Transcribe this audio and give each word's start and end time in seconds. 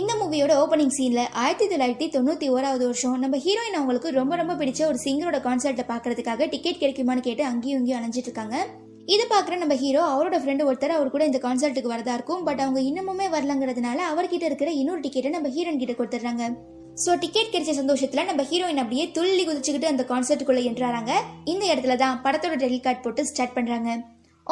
இந்த 0.00 0.12
மூவியோட 0.20 0.52
ஓப்பனிங் 0.60 0.94
சீன்ல 0.94 1.20
ஆயிரத்தி 1.40 1.66
தொள்ளாயிரத்தி 1.72 2.06
தொண்ணூத்தி 2.14 2.46
ஓராவது 2.54 2.84
வருஷம் 2.88 3.20
நம்ம 3.24 3.36
ஹீரோயின் 3.44 3.76
அவங்களுக்கு 3.78 4.08
ரொம்ப 4.16 4.36
ரொம்ப 4.40 4.54
பிடிச்ச 4.60 4.80
ஒரு 4.90 4.98
சிங்கரோட 5.04 5.38
கான்சர்ட்டை 5.44 5.84
பார்க்கறதுக்காக 5.90 6.48
டிக்கெட் 6.54 6.80
கிடைக்குமான்னு 6.80 7.22
கேட்டு 7.26 7.44
அங்கேயும் 7.50 7.78
இங்கேயும் 7.80 7.98
அலைஞ்சிட்டு 7.98 8.30
இருக்காங்க. 8.30 8.56
இது 9.14 9.24
பார்க்குற 9.32 9.56
நம்ம 9.60 9.74
ஹீரோ 9.82 10.02
அவரோட 10.14 10.38
ஃப்ரெண்டு 10.42 10.66
ஒருத்தர் 10.68 10.94
அவர் 10.96 11.12
கூட 11.14 11.24
இந்த 11.30 11.40
கான்சர்ட்டுக்கு 11.44 11.92
வரதா 11.92 12.16
இருக்கும். 12.18 12.42
பட் 12.48 12.62
அவங்க 12.64 12.80
இன்னமுமே 12.90 13.28
வரலங்கிறதுனால 13.36 14.00
அவர்கிட்ட 14.12 14.48
இருக்கிற 14.50 14.72
இன்னொரு 14.80 15.02
டிக்கெட்டை 15.04 15.32
நம்ம 15.36 15.52
ஹீரோயின் 15.56 15.80
கிட்ட 15.82 15.96
கொடுத்துட்றாங்க. 16.00 16.44
ஸோ 17.04 17.12
டிக்கெட் 17.24 17.52
கிடைச்ச 17.54 17.74
சந்தோஷத்தில் 17.82 18.28
நம்ம 18.30 18.42
ஹீரோயின் 18.50 18.82
அப்படியே 18.84 19.06
துள்ளி 19.18 19.44
குதிச்சுக்கிட்டு 19.50 19.92
அந்த 19.92 20.06
கான்சர்ட்டுக்குள்ளே 20.10 20.64
என்றாராங்க. 20.72 21.12
இந்த 21.54 21.64
இடத்துல 21.72 21.96
தான் 22.02 22.20
படத்தோட 22.26 22.56
டெலிகார்ட் 22.66 23.04
போட்டு 23.06 23.28
ஸ்டார்ட் 23.32 23.56
பண்ணுறாங்க 23.58 23.90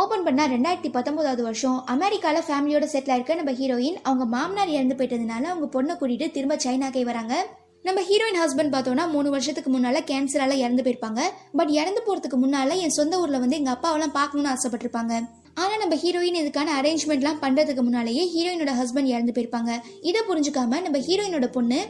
ஓப்பன் 0.00 0.22
பண்ணால் 0.26 0.52
ரெண்டாயிரத்தி 0.52 0.90
பத்தொம்போதாவது 0.92 1.42
வருஷம் 1.42 1.86
அமெரிக்காவில் 1.86 2.44
ஃபேமிலியோட 2.46 2.84
செட்டில் 2.92 3.12
ஆயிருக்க 3.14 3.34
நம்ம 3.34 3.52
ஹீரோயின் 3.52 3.98
அவங்க 4.02 4.24
மாமனார் 4.24 4.68
இறந்து 4.68 4.94
போயிட்டதுனால 4.94 5.42
அவங்க 5.52 5.66
பொண்ணை 5.74 5.96
கூட்டிட்டு 5.96 6.30
திரும்ப 6.30 6.54
சைனாக்கே 6.56 7.02
வராங்க. 7.02 7.34
நம்ம 7.82 8.00
ஹீரோயின் 8.00 8.40
ஹஸ்பண்ட் 8.42 8.72
பார்த்தோம்னா 8.74 9.04
மூணு 9.10 9.30
வருஷத்துக்கு 9.30 9.70
முன்னால 9.70 10.00
கேன்சரால 10.10 10.56
இறந்து 10.62 10.82
போயிருப்பாங்க. 10.82 11.20
பட் 11.52 11.68
இறந்து 11.68 12.02
போறதுக்கு 12.06 12.38
முன்னால 12.44 12.76
என் 12.76 12.96
சொந்த 12.98 13.20
ஊர்ல 13.20 13.38
வந்து 13.38 13.56
எங்க 13.56 13.72
அப்பாவெல்லாம் 13.72 14.16
பார்க்கணும்னு 14.18 14.54
ஆசைப்பட்டிருப்பாங்க. 14.54 15.14
ஆனா 15.54 15.76
நம்ம 15.76 15.94
ஹீரோயின் 15.94 16.40
இதுக்கான 16.42 16.68
அரேஞ்ச்மெண்ட்லாம் 16.80 17.42
பண்றதுக்கு 17.44 17.82
முன்னாலேயே 17.88 18.24
ஹீரோயினோட 18.34 18.72
ஹஸ்பண்ட் 18.80 19.12
இறந்து 19.14 19.34
போயிருப்பாங்க. 19.36 19.72
இதை 20.02 20.22
புரிஞ்சுக்காம 20.28 20.82
நம்ம 20.86 20.98
ஹீரோயினோட 21.08 21.46
பொண்ணு 21.46 21.80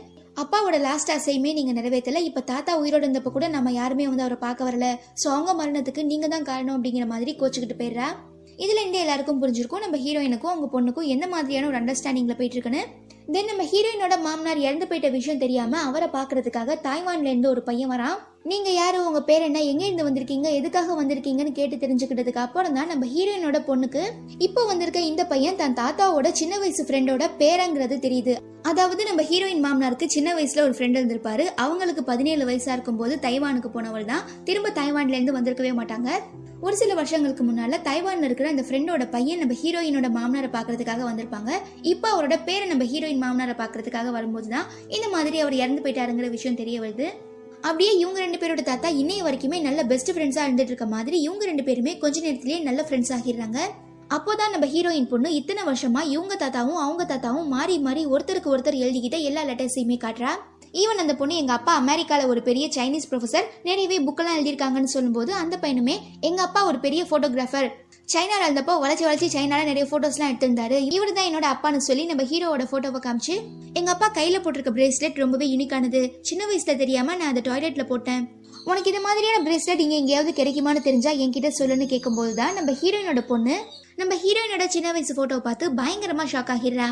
அப்பாவோட 0.41 0.77
லாஸ்ட் 0.84 1.10
ஆசையுமே 1.14 1.50
நீங்கள் 1.56 1.77
நிறைவேற்றலை 1.78 2.20
இப்போ 2.28 2.41
தாத்தா 2.50 2.72
உயிரோடு 2.82 3.04
இருந்தப்போ 3.06 3.30
கூட 3.34 3.46
நம்ம 3.54 3.72
யாருமே 3.80 4.04
வந்து 4.10 4.24
அவரை 4.27 4.38
பார்க்க 4.45 4.68
வரல. 4.68 4.86
ஸோ 5.22 5.27
அவங்க 5.36 5.52
மரணத்துக்கு 5.60 6.02
நீங்கள் 6.12 6.32
தான் 6.34 6.46
காரணம் 6.50 6.77
அப்படிங்கிற 6.77 7.06
மாதிரி 7.12 7.32
கோச்சிக்கிட்டு 7.41 7.77
போயிடுறா. 7.80 8.08
இதில் 8.64 8.84
இங்கே 8.86 9.00
எல்லாருக்கும் 9.05 9.41
புரிஞ்சிருக்கும். 9.42 9.84
நம்ம 9.84 9.98
ஹீரோயினுக்கும் 10.05 10.52
அவங்க 10.52 10.68
பொண்ணுக்கும் 10.74 11.10
எந்த 11.14 11.27
மாதிரியான 11.34 11.68
ஒரு 11.70 11.78
அண்டர்ஸ்டாண்டிங்கில் 11.80 12.38
போயிட்டு 12.41 12.56
இருக்குன்னு. 12.58 12.82
தென் 13.34 13.50
நம்ம 13.50 13.64
ஹீரோயினோட 13.72 14.14
மாமனார் 14.27 14.64
இறந்து 14.66 14.86
போயிட்ட 14.91 15.10
விஷயம் 15.18 15.42
தெரியாமல் 15.45 15.84
அவரை 15.88 16.08
பார்க்கறதுக்காக 16.16 16.78
தாய்வான்லேருந்து 16.88 17.52
ஒரு 17.55 17.62
பையன் 17.69 17.92
வரான். 17.94 18.19
நீங்க 18.51 18.71
யாரு? 18.71 18.98
உங்க 19.09 19.21
பேர் 19.27 19.45
என்ன? 19.47 19.59
எங்க 19.73 19.83
இருந்து 19.87 20.07
வந்திருக்கீங்க? 20.07 20.48
எதுக்காக 20.59 20.95
வந்திருக்கீங்கன்னு 21.01 21.53
கேட்டு 21.59 21.77
தெரிஞ்சுக்கிட்டதுக்கு 21.83 22.41
அப்புறம் 22.45 22.75
தான் 22.79 22.89
நம்ம 22.93 23.05
ஹீரோயினோட 23.12 23.59
பொண்ணுக்கு 23.69 24.03
இப்போ 24.47 24.62
வந்திருக்க 24.71 25.01
இந்த 25.11 25.23
பையன் 25.33 25.59
தன் 25.61 25.77
தாத்தாவோட 25.81 26.31
சின்ன 26.41 26.59
வயசு 26.59 26.83
ஃப்ரெண்டோட 26.89 27.27
பேரங்கிறது 27.43 27.97
தெரியுது. 28.07 28.35
அதாவது 28.70 29.03
நம்ம 29.11 29.23
ஹீரோயின் 29.31 29.63
மாமனாருக்கு 29.67 30.09
சின்ன 30.17 30.35
வயசுல 30.39 30.65
ஒரு 30.67 30.75
ஃப்ரெண்ட் 30.79 30.98
இருந்திருப்பாரு. 30.98 31.47
அவங்களுக்கு 31.65 32.05
பதினேழு 32.11 32.45
வயசா 32.51 32.73
இருக்கும்போது 32.77 33.17
தைவானுக்கு 33.27 33.70
போனவள் 33.77 34.11
தான். 34.13 34.27
திரும்ப 34.45 34.75
தைவான்ல 34.81 35.17
இருந்து 35.19 35.39
வந்திருக்கவே 35.39 35.73
மாட்டாங்க. 35.81 36.11
ஒரு 36.67 36.77
சில 36.83 36.95
வருஷங்களுக்கு 36.95 37.45
முன்னால 37.45 37.79
தைவான்ல 37.89 38.29
இருக்கிற 38.29 38.48
அந்த 38.48 38.65
ஃப்ரெண்டோட 38.69 39.05
பையன் 39.17 39.43
நம்ம 39.45 39.57
ஹீரோயினோட 39.63 40.09
மாமனாரை 40.19 40.51
பாக்குறதுக்காக 40.59 41.05
வந்திருப்பாங்க. 41.11 41.53
இப்போ 41.93 42.09
அவரோட 42.15 42.37
பேரை 42.48 42.67
நம்ம 42.73 42.87
ஹீரோயின் 42.93 43.23
மாமனாரை 43.25 43.57
பாக்குறதுக்காக 43.63 44.11
வரும்போது 44.19 44.51
தான் 44.57 44.69
இந்த 44.97 45.09
மாதிரி 45.17 45.39
அவர் 45.45 45.61
இறந்து 45.63 45.85
போயிட்டாருங்கிற 45.87 46.31
விஷயம் 46.39 46.63
தெரிய 46.63 46.79
வருது. 46.87 47.09
அப்படியே 47.62 47.96
இவங்க 47.96 48.18
ரெண்டு 48.18 48.38
பேரோட 48.38 48.62
தாத்தா 48.62 48.88
இன்னைய 48.91 49.20
வரைக்குமே 49.27 49.60
நல்ல 49.60 49.84
பெஸ்ட் 49.84 50.10
ஃப்ரெண்ட்ஸா 50.10 50.42
இருந்துட்டு 50.46 50.72
இருக்க 50.72 50.86
மாதிரி 50.86 51.20
இவங்க 51.20 51.44
ரெண்டு 51.44 51.62
பேருமே 51.62 51.98
கொஞ்ச 51.98 52.20
நேரத்திலேயே 52.20 52.60
நல்ல 52.60 52.86
ஃப்ரெண்ட்ஸ் 52.88 53.12
ஆகிடுறாங்க. 53.16 53.58
அப்போதான் 54.08 54.50
நம்ம 54.50 54.66
ஹீரோயின் 54.66 55.08
பொண்ணு 55.08 55.34
இத்தனை 55.34 55.62
வருஷமா 55.64 56.00
இவங்க 56.06 56.34
தாத்தாவும் 56.34 56.80
அவங்க 56.84 57.05
தாத்தாவும் 57.05 57.46
மாறி 57.46 57.78
மாறி 57.78 58.06
ஒருத்தருக்கு 58.06 58.52
ஒருத்தர் 58.55 58.83
எழுதிக்கிட்ட 58.84 59.20
எல்லா 59.20 59.42
லெட்டர்ஸையுமே 59.42 59.98
காட்டுறா. 60.05 60.33
ஈவன் 60.72 61.00
அந்த 61.02 61.14
பொண்ணு 61.14 61.36
எங்க 61.36 61.52
அப்பா 61.52 61.72
அமெரிக்கால 61.80 62.27
ஒரு 62.27 62.42
பெரிய 62.42 62.66
சைனீஸ் 62.77 63.08
ப்ரொஃபசர் 63.10 63.46
நிறையவே 63.62 63.98
புக்கெல்லாம் 63.98 64.36
எழுதியிருக்காங்கன்னு 64.38 64.94
சொல்லும்போது 64.96 65.33
அந்த 65.33 65.58
பையனுமே 65.62 65.96
எங்க 66.20 66.42
அப்பா 66.42 66.66
ஒரு 66.66 66.78
பெரிய 66.78 67.05
போட்டோகிராஃபர் 67.10 67.68
சைனாவில் 68.08 68.45
இருந்தப்போ 68.47 68.72
உழைச்சி 68.83 69.05
உழைச்சி 69.06 69.27
சைனால 69.34 69.61
நிறைய 69.69 69.84
ஃபோட்டோஸ்லாம் 69.91 70.31
எடுத்திருந்தாரு. 70.31 70.77
இவர் 70.97 71.12
தான் 71.17 71.28
என்னோட 71.28 71.47
அப்பான்னு 71.53 71.81
சொல்லி 71.86 72.05
நம்ம 72.11 72.22
ஹீரோவோட 72.31 72.64
ஃபோட்டோவை 72.70 73.00
காமிச்சு 73.05 73.34
எங்க 73.78 73.91
அப்பா 73.95 74.08
கையில 74.19 74.39
போட்டிருக்க 74.45 74.72
பிரேஸ்லெட் 74.78 75.20
ரொம்பவே 75.22 75.47
யூனிக்கானது 75.53 76.00
சின்ன 76.28 76.42
வயசுல 76.50 76.75
தெரியாம 76.83 77.14
நான் 77.20 77.30
அதை 77.33 77.42
டாய்லெட்ல 77.48 77.84
போட்டேன். 77.92 78.23
உனக்கு 78.70 78.91
இது 78.92 79.00
மாதிரியான 79.06 79.39
பிரேஸ்லெட் 79.47 79.83
இங்க 79.84 79.97
எங்கேயாவது 80.00 80.33
கிடைக்குமான்னு 80.41 80.83
தெரிஞ்சா 80.89 81.13
என்கிட்ட 81.23 81.51
சொல்லுன்னு 81.58 81.86
கேட்கும்போது 81.92 82.33
தான் 82.40 82.55
நம்ம 82.58 82.74
ஹீரோயினோட 82.80 83.23
பொண்ணு 83.33 83.55
நம்ம 84.01 84.14
ஹீரோயினோட 84.24 84.67
சின்ன 84.74 84.92
வயசு 84.96 85.14
ஃபோட்டோவை 85.19 85.42
பார்த்து 85.48 85.74
பயங்கரமா 85.80 86.27
ஷாக் 86.33 86.52
ஆகிடுறா. 86.55 86.89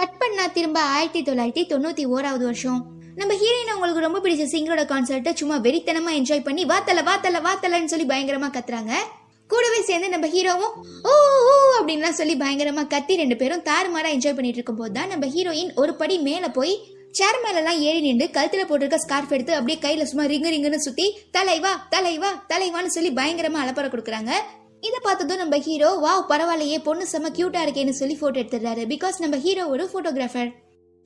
கட் 0.00 0.18
பண்ணா 0.20 0.46
திரும்ப 0.56 0.78
ஆயிரத்தி 0.94 1.20
தொள்ளாயிரத்தி 1.28 1.64
தொண்ணூத்தி 1.72 2.04
ஓராவது 2.14 2.44
வருஷம். 2.50 2.80
நம்ம 3.20 3.32
ஹீரோயின் 3.42 3.74
உங்களுக்கு 3.74 4.06
ரொம்ப 4.06 4.20
பிடிச்ச 4.24 4.44
சிங்கரோட 4.54 4.84
கான்சர்ட்டை 4.92 5.34
சும்மா 5.40 5.58
வெறித்தனமா 5.66 6.12
என்ஜாய் 6.20 6.46
பண்ணி 6.48 6.64
வாத்தல 6.72 7.02
வாத்தல 7.10 7.42
வாத்தலன்னு 7.48 7.92
சொல்லி 7.92 8.08
பயங்கரமா 8.12 8.50
கத்துறாங்க. 8.56 8.94
கூடவே 9.50 9.80
சேர்ந்து 9.88 10.08
நம்ம 10.14 10.26
ஹீரோவும் 10.34 10.74
ஓ 11.10 11.12
ஓ 11.50 11.54
அப்படின்லாம் 11.78 12.18
சொல்லி 12.20 12.34
பயங்கரமா 12.42 12.82
கத்தி 12.94 13.14
ரெண்டு 13.22 13.36
பேரும் 13.42 13.64
தாறுமாறா 13.68 14.10
என்ஜாய் 14.16 14.36
பண்ணிட்டு 14.38 14.60
இருக்கும்போது 14.60 14.94
தான் 14.98 15.10
நம்ம 15.12 15.26
ஹீரோயின் 15.34 15.72
ஒரு 15.82 15.94
படி 16.00 16.16
மேல 16.28 16.48
போய் 16.58 16.74
சேர் 17.18 17.40
மேலெல்லாம் 17.42 17.80
ஏறி 17.88 18.00
நின்று 18.06 18.26
கழுத்துல 18.36 18.62
போட்டிருக்க 18.68 18.98
ஸ்கார்ஃப் 19.02 19.34
எடுத்து 19.36 19.52
அப்படியே 19.56 19.78
கையில 19.84 20.04
சும்மா 20.10 20.24
ரிங்கு 20.32 20.52
ரிங்குன்னு 20.54 20.80
சுத்தி 20.86 21.06
தலைவா 21.36 21.72
தலைவா 21.94 22.30
தலைவான்னு 22.52 22.94
சொல்லி 22.96 23.10
பயங்கரமா 23.18 23.60
அலப்பற 23.64 23.88
கொடுக்குறாங்க. 23.92 24.32
இதை 24.88 24.98
பார்த்ததும் 25.04 25.40
நம்ம 25.42 25.58
ஹீரோ 25.66 25.90
வா 26.04 26.14
பரவாயில்லையே 26.30 26.78
பொண்ணு 26.86 27.04
செம்ம 27.12 27.30
கியூட்டா 27.36 27.60
இருக்கேன்னு 27.66 27.94
சொல்லி 28.00 28.16
போட்டோ 28.22 28.40
எடுத்துடுறாரு. 28.42 28.82
பிகாஸ் 28.94 29.22
நம்ம 29.24 29.38
ஹீரோ 29.44 29.62
ஒரு 29.74 29.84
போட்டோகிராஃபர் 29.92 30.50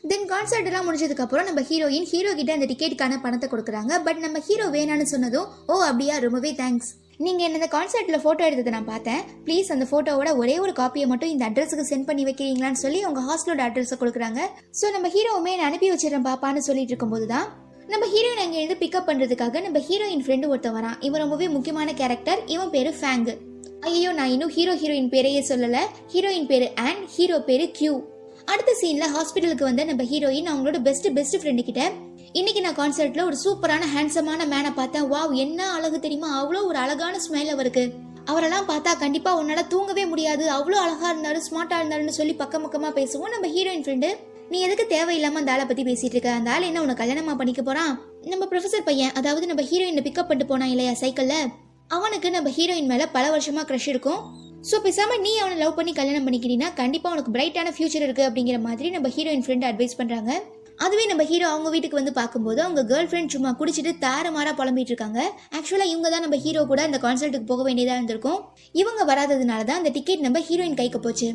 தென் 0.05 0.27
கான்சர்ட் 0.33 0.71
எல்லாம் 0.71 0.87
முடிஞ்சதுக்கு 0.89 1.25
அப்புறம் 1.27 1.47
நம்ம 1.51 1.63
ஹீரோயின் 1.71 2.09
ஹீரோ 2.13 2.33
கிட்ட 2.39 2.57
அந்த 2.57 2.69
டிக்கெட்டுக்கான 2.73 3.21
பணத்தை 3.27 3.49
கொடுக்குறாங்க. 3.53 3.93
பட் 4.07 4.23
நம்ம 4.25 4.43
ஹீரோ 4.49 4.69
வேணான்னு 4.77 5.07
சொன்னதும் 5.15 5.47
ஓ 5.71 5.77
அப்படியா 5.91 6.17
ரொம்பவே 6.27 6.53
தேங்க்ஸ் 6.63 6.91
நீங்கள் 7.25 7.45
என்ன 7.47 7.59
இந்த 7.59 7.69
கான்சர்ட்டில் 7.73 8.21
ஃபோட்டோ 8.25 8.43
எடுத்ததை 8.49 8.73
நான் 8.75 8.91
பார்த்தேன். 8.91 9.23
ப்ளீஸ் 9.47 9.69
அந்த 9.75 9.85
ஃபோட்டோவோட 9.91 10.31
ஒரே 10.41 10.57
ஒரு 10.65 10.73
காப்பியை 10.81 11.07
மட்டும் 11.13 11.31
இந்த 11.33 11.45
அட்ரஸுக்கு 11.49 11.85
சென்ட் 11.89 12.07
பண்ணி 12.09 12.25
வைக்கிறீங்களான்னு 12.29 12.81
சொல்லி 12.83 12.99
அவங்க 13.07 13.23
ஹாஸ்டலோட 13.29 13.63
அட்ரஸை 13.65 13.97
கொடுக்குறாங்க. 14.03 14.41
ஸோ 14.81 14.87
நம்ம 14.97 15.09
ஹீரோவுமே 15.15 15.53
நான் 15.59 15.69
அனுப்பி 15.71 15.89
வச்சிடறேன் 15.93 16.27
பாப்பான்னு 16.29 16.63
சொல்லிட்டு 16.69 16.93
இருக்கும்போது 16.95 17.27
தான் 17.33 17.47
நம்ம 17.93 18.05
ஹீரோயின் 18.15 18.43
அங்கேருந்து 18.45 18.77
பிக்கப் 18.83 19.09
பண்ணுறதுக்காக 19.09 19.63
நம்ம 19.67 19.81
ஹீரோயின் 19.89 20.25
ஃப்ரெண்டு 20.27 20.51
ஒருத்தன் 20.53 20.77
வரான். 20.79 20.97
இவன் 21.09 21.23
ரொம்பவே 21.25 21.49
முக்கியமான 21.57 21.95
கேரக்டர் 22.01 22.43
இவன் 22.55 22.73
பேர் 22.75 22.91
ஃபேங்கு 23.01 23.35
ஐயோ 23.91 24.13
நான் 24.19 24.33
இன்னும் 24.35 24.53
ஹீரோ 24.59 24.75
ஹீரோயின் 24.83 25.11
பேரையே 25.15 25.43
சொல்லலை. 25.51 25.83
ஹீரோயின் 26.15 26.49
பேர் 26.53 26.67
ஆன் 26.87 27.03
ஹீரோ 27.17 27.39
பேர் 27.49 27.67
கியூ 27.79 27.95
அடுத்த 28.53 28.73
சீனில் 28.81 29.13
ஹாஸ்பிட்டலுக்கு 29.15 29.69
வந்த 29.69 29.83
நம்ம 29.91 30.05
ஹீரோயின் 30.13 30.51
அவங்களோட 30.53 30.79
பெஸ்ட் 30.87 31.09
பெஸ்ட் 31.17 31.39
ஃப்ரெண்டு 31.41 31.65
கிட்ட 31.69 31.83
இன்னைக்கு 32.35 32.61
நான் 32.61 32.77
கான்சர்ட்ல 32.79 33.23
ஒரு 33.25 33.37
சூப்பரான 33.45 33.85
ஹேண்ட்ஸமான 33.93 34.47
மேனை 34.51 34.71
பார்த்தேன். 34.75 35.07
வாவ் 35.13 35.35
என்ன 35.35 35.71
அழகு 35.71 36.01
தெரியுமா? 36.01 36.31
அவ்வளோ 36.41 36.65
ஒரு 36.65 36.79
அழகான 36.79 37.21
ஸ்மைல் 37.27 37.53
அவருக்கு. 37.55 37.95
அவரெல்லாம் 38.25 38.67
பார்த்தா 38.69 38.99
கண்டிப்பா 38.99 39.31
உன்னால 39.41 39.67
தூங்கவே 39.67 40.07
முடியாது. 40.07 40.51
அவ்வளோ 40.51 40.77
அழகா 40.85 41.13
இருந்தாரு 41.13 41.39
ஸ்மார்ட்டா 41.47 41.77
இருந்தாருன்னு 41.81 42.09
சொல்லி 42.09 42.35
பக்கம் 42.35 42.65
பக்கமா 42.65 42.91
பேசுவோம். 42.99 43.33
நம்ம 43.35 43.47
ஹீரோயின் 43.47 43.85
ஃப்ரெண்டு 43.85 44.11
நீ 44.51 44.61
எதுக்கு 44.61 44.85
தேவையில்லாம 44.97 45.41
அந்த 45.41 45.53
ஆளை 45.53 45.65
பத்தி 45.65 45.83
பேசிட்டு 45.83 46.17
இருக்க? 46.17 46.33
அந்த 46.33 46.51
ஆள் 46.51 46.63
என்ன 46.63 46.83
உனக்கு 46.83 47.03
கல்யாணமா 47.05 47.37
பண்ணிக்க 47.37 47.63
போறான்? 47.63 47.93
நம்ம 48.25 48.45
ப்ரொஃபசர் 48.51 48.85
பையன் 48.85 49.13
அதாவது 49.15 49.47
நம்ம 49.47 49.63
ஹீரோயினை 49.63 50.05
பிக்கப் 50.09 50.29
பண்ணிட்டு 50.29 50.53
போனா 50.53 50.67
இல்லையா 50.67 50.93
சைக்கிள்ல 51.03 51.37
அவனுக்கு 51.89 52.31
நம்ம 52.31 52.51
ஹீரோயின் 52.59 52.91
மேல 52.93 53.07
பல 53.09 53.39
வருஷமா 53.39 53.65
க்ரஷ் 53.71 53.89
இருக்கும். 53.89 54.21
ஸோ 54.71 54.77
பேசாம 54.85 55.19
நீ 55.21 55.37
அவனை 55.37 55.57
லவ் 55.65 55.75
பண்ணி 55.75 55.93
கல்யாணம் 55.93 56.29
பண்ணிக்கிறீன்னா 56.29 56.75
கண்டிப்பா 56.75 57.11
உனக்கு 57.11 57.35
பிரைட்டான 57.39 57.73
ஃபியூச்சர் 57.77 58.07
இருக்கு 58.07 58.29
அப்படிங்கிற 58.29 58.61
மாதிரி 58.61 58.91
நம்ம 58.91 59.09
ஹீரோயின் 59.17 59.45
ஃப்ரெண்ட் 59.47 59.67
அட்வைஸ் 59.71 59.99
பண்றாங்க. 60.01 60.43
அதுவே 60.85 61.05
நம்ம 61.11 61.23
ஹீரோ 61.31 61.47
அவங்க 61.53 61.69
வீட்டுக்கு 61.75 61.99
வந்து 61.99 62.13
பார்க்கும்போது 62.19 62.61
அவங்க 62.65 62.83
கேர்ள் 62.91 63.09
ஃப்ரெண்ட் 63.11 63.33
சும்மா 63.35 63.51
குடிச்சிட்டு 63.61 63.93
தாறுமாறா 64.05 64.51
புலம்பிட்டு 64.59 64.93
இருக்காங்க 64.93 65.21
ஆக்சுவலாக 65.57 65.93
இவங்க 65.93 66.09
தான் 66.15 66.25
நம்ம 66.25 66.37
ஹீரோ 66.45 66.61
கூட 66.71 66.81
அந்த 66.89 66.99
கான்சர்ட்டுக்கு 67.05 67.49
போக 67.53 67.63
வேண்டியதாக 67.69 67.99
இருந்திருக்கும். 67.99 68.41
இவங்க 68.83 69.01
வராததுனால 69.11 69.65
தான் 69.71 69.81
அந்த 69.81 69.91
டிக்கெட் 69.97 70.25
நம்ம 70.27 70.43
ஹீரோயின் 70.49 70.79
கைக்கு 70.81 71.01
போச்சு. 71.07 71.29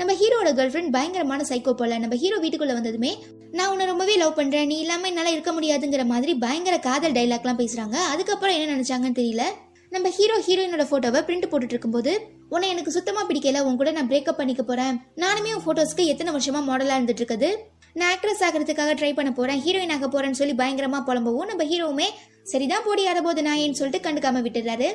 நம்ம 0.00 0.12
ஹீரோட 0.20 0.50
கேர்ள் 0.58 0.72
ஃப்ரெண்ட் 0.72 0.92
பயங்கரமான 0.96 1.44
சைக்கோ 1.50 1.72
போல. 1.80 1.98
நம்ம 1.98 2.16
ஹீரோ 2.22 2.36
வீட்டுக்குள்ள 2.44 2.74
வந்ததுமே 2.78 3.12
நான் 3.58 3.70
உன்னை 3.72 3.86
ரொம்பவே 3.92 4.14
லவ் 4.22 4.36
பண்றேன். 4.40 4.68
நீ 4.72 4.76
இல்லாம 4.84 5.08
என்னால 5.12 5.30
இருக்க 5.36 5.52
முடியாதுங்கிற 5.52 6.04
மாதிரி 6.12 6.34
பயங்கர 6.44 6.76
காதல் 6.88 7.16
டைலாக்லாம் 7.18 7.60
பேசுறாங்க. 7.62 7.96
அதுக்கப்புறம் 8.12 8.56
என்ன 8.58 8.76
நினைச்சாங்கன்னு 8.76 9.20
தெரியல. 9.20 9.46
நம்ம 9.92 10.08
ஹீரோ 10.18 10.36
ஹீரோயினோட 10.48 10.84
போட்டோவை 10.90 11.22
பிரிண்ட் 11.28 11.50
போட்டுட்டு 11.52 11.76
இருக்கும்போது 11.76 12.12
உன்னை 12.50 12.68
எனக்கு 12.68 12.90
சுத்தமா 12.90 13.22
பிடிக்கல 13.26 13.60
உன் 13.60 13.76
கூட 13.76 13.90
நான் 13.90 14.08
பிரேக்கப் 14.08 14.38
பண்ணிக்க 14.38 14.62
போறேன். 14.62 14.94
நானுமே 15.16 15.52
உன் 15.54 15.66
போட்டோஸ்க்கு 15.66 16.04
எத்தனை 16.06 16.32
வருஷமா 16.32 16.60
மாடலா 16.64 16.96
இருந்துட்டு 16.98 17.22
இருக்குது 17.22 17.50
நான் 17.96 18.10
ஆக்ட்ரஸ் 18.10 18.42
ஆகிறதுக்காக 18.46 18.92
ட்ரை 18.94 19.12
பண்ண 19.14 19.30
போறேன் 19.32 19.60
ஹீரோயின் 19.62 19.94
ஆக 19.94 20.08
போறேன்னு 20.08 20.40
சொல்லி 20.40 20.54
பயங்கரமா 20.54 20.98
புலம்பவும் 21.06 21.48
நம்ம 21.48 21.64
ஹீரோவுமே 21.64 22.08
சரிதான் 22.44 22.84
போடி 22.84 23.02
போது 23.22 23.40
நான் 23.42 23.62
ஏன்னு 23.62 23.78
சொல்லிட்டு 23.78 24.04
கண்டுக்காம 24.06 24.42
விட்டுறாரு 24.42 24.88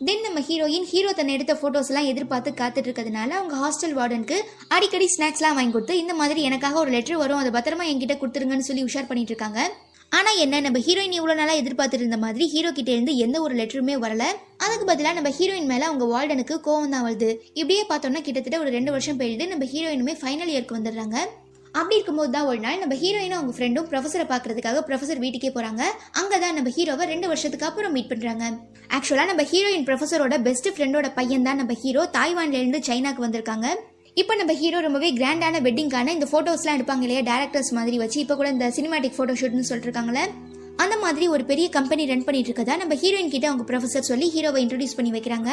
தென் 0.00 0.24
நம்ம 0.24 0.40
ஹீரோயின் 0.40 0.86
ஹீரோ 0.90 1.10
தன்னை 1.12 1.34
எடுத்த 1.34 1.54
போட்டோஸ் 1.54 1.90
எல்லாம் 1.90 2.08
எதிர்பார்த்து 2.08 2.50
காத்துட்டு 2.52 2.88
இருக்கிறதுனால 2.88 3.30
அவங்க 3.30 3.54
ஹாஸ்டல் 3.56 3.94
வார்டனுக்கு 3.94 4.36
அடிக்கடி 4.68 5.06
ஸ்நாக்ஸ்லாம் 5.14 5.56
வாங்கி 5.56 5.72
கொடுத்து 5.72 5.96
இந்த 5.98 6.14
மாதிரி 6.14 6.40
எனக்காக 6.42 6.78
ஒரு 6.78 6.90
லெட்டர் 6.90 7.16
வரும் 7.16 7.38
அதை 7.38 7.50
பத்திரமா 7.52 7.84
என்கிட்ட 7.84 8.16
கொடுத்துருங்கன்னு 8.18 8.68
சொல்லி 8.68 8.84
உஷார் 8.84 9.08
பண்ணிட்டு 9.08 9.32
இருக்காங்க 9.34 9.60
ஆனால் 10.16 10.40
என்ன 10.44 10.60
நம்ம 10.64 10.78
ஹீரோயின் 10.86 11.14
இவ்வளோ 11.18 11.34
நாளாக 11.38 11.60
எதிர்பார்த்துட்டு 11.60 12.04
இருந்த 12.04 12.18
மாதிரி 12.24 12.44
ஹீரோ 12.54 12.70
கிட்ட 12.78 12.90
இருந்து 12.94 13.12
எந்த 13.24 13.36
ஒரு 13.44 13.54
லெட்டருமே 13.60 13.94
வரல. 14.02 14.24
அதுக்கு 14.64 14.84
பதிலாக 14.90 15.16
நம்ம 15.18 15.30
ஹீரோயின் 15.38 15.70
மேலே 15.70 15.84
அவங்க 15.90 16.06
வார்டனுக்கு 16.12 16.56
கோவம் 16.66 16.92
தான் 16.94 17.06
வருது. 17.06 17.30
இப்படியே 17.60 17.84
பார்த்தோம்னா 17.92 18.22
கிட்டத்தட்ட 18.26 18.58
ஒரு 18.64 18.70
ரெண்டு 18.76 18.92
வருஷம் 18.94 19.18
போயிடுது. 19.20 19.46
நம்ம 19.52 19.66
ஹீரோயினுமே 19.72 20.14
ஃபைனல் 20.20 20.52
இயர்க்கு 20.54 20.76
வந்துடுறாங்க. 20.78 21.16
அப்படி 21.78 21.96
இருக்கும்போது 21.98 22.30
தான் 22.34 22.48
ஒரு 22.50 22.60
நாள் 22.64 22.82
நம்ம 22.82 22.96
ஹீரோயினும் 23.00 23.38
அவங்க 23.38 23.54
ஃப்ரெண்டும் 23.56 23.86
ப்ரொஃபஸரை 23.92 24.26
பார்க்கறதுக்காக 24.32 24.82
ப்ரொஃபஸர் 24.88 25.22
வீட்டுக்கே 25.24 25.50
போகிறாங்க 25.56 25.82
அங்கே 26.20 26.36
தான் 26.44 26.54
நம்ம 26.58 26.72
ஹீரோவை 26.76 27.06
ரெண்டு 27.12 27.26
வருஷத்துக்கு 27.32 27.68
அப்புறம் 27.68 27.94
மீட் 27.96 28.10
பண்ணுறாங்க 28.12 28.44
ஆக்சுவலாக 28.98 29.28
நம்ம 29.30 29.44
ஹீரோயின் 29.52 29.86
ப்ரொஃபஸரோட 29.88 30.36
பெஸ்ட் 30.46 30.70
ஃப்ரெண்டோட 30.76 31.08
பையன் 31.18 31.48
தான் 31.48 31.60
நம்ம 31.62 31.76
ஹீரோ 31.82 32.04
தாய்வான்லேருந்து 32.18 32.80
சைனாக்கு 32.90 33.26
வந்திருக்காங்க. 33.26 33.68
இப்போ 34.20 34.34
நம்ம 34.38 34.52
ஹீரோ 34.58 34.80
ரொம்பவே 34.80 35.08
கிராண்டான 35.12 35.60
வெட்டிங்கான 35.66 36.12
இந்த 36.16 36.26
ஃபோட்டோஸ்லாம் 36.32 36.76
எடுப்பாங்க 36.76 37.04
இல்லையா 37.06 37.22
டேரக்டர்ஸ் 37.28 37.70
மாதிரி 37.78 37.96
வச்சு. 38.02 38.18
இப்போ 38.20 38.34
கூட 38.40 38.48
இந்த 38.48 38.66
சினிமாட்டிக் 38.76 39.16
ஃபோட்டோ 39.16 39.34
ஷூட்னு 39.40 39.70
சொல்லிட்டு 39.70 40.26
அந்த 40.82 40.94
மாதிரி 41.02 41.28
ஒரு 41.28 41.44
பெரிய 41.44 41.66
கம்பெனி 41.68 42.04
ரன் 42.10 42.24
பண்ணிட்டு 42.24 42.50
இருக்கதா 42.50 42.74
நம்ம 42.80 42.94
ஹீரோயின் 43.02 43.32
கிட்ட 43.32 43.46
அவங்க 43.50 43.64
ப்ரொஃபசர் 43.70 44.06
சொல்லி 44.08 44.26
ஹீரோவை 44.34 44.60
இன்ட்ரடியூஸ் 44.64 44.96
பண்ணி 44.96 45.10
வைக்கிறாங்க. 45.16 45.50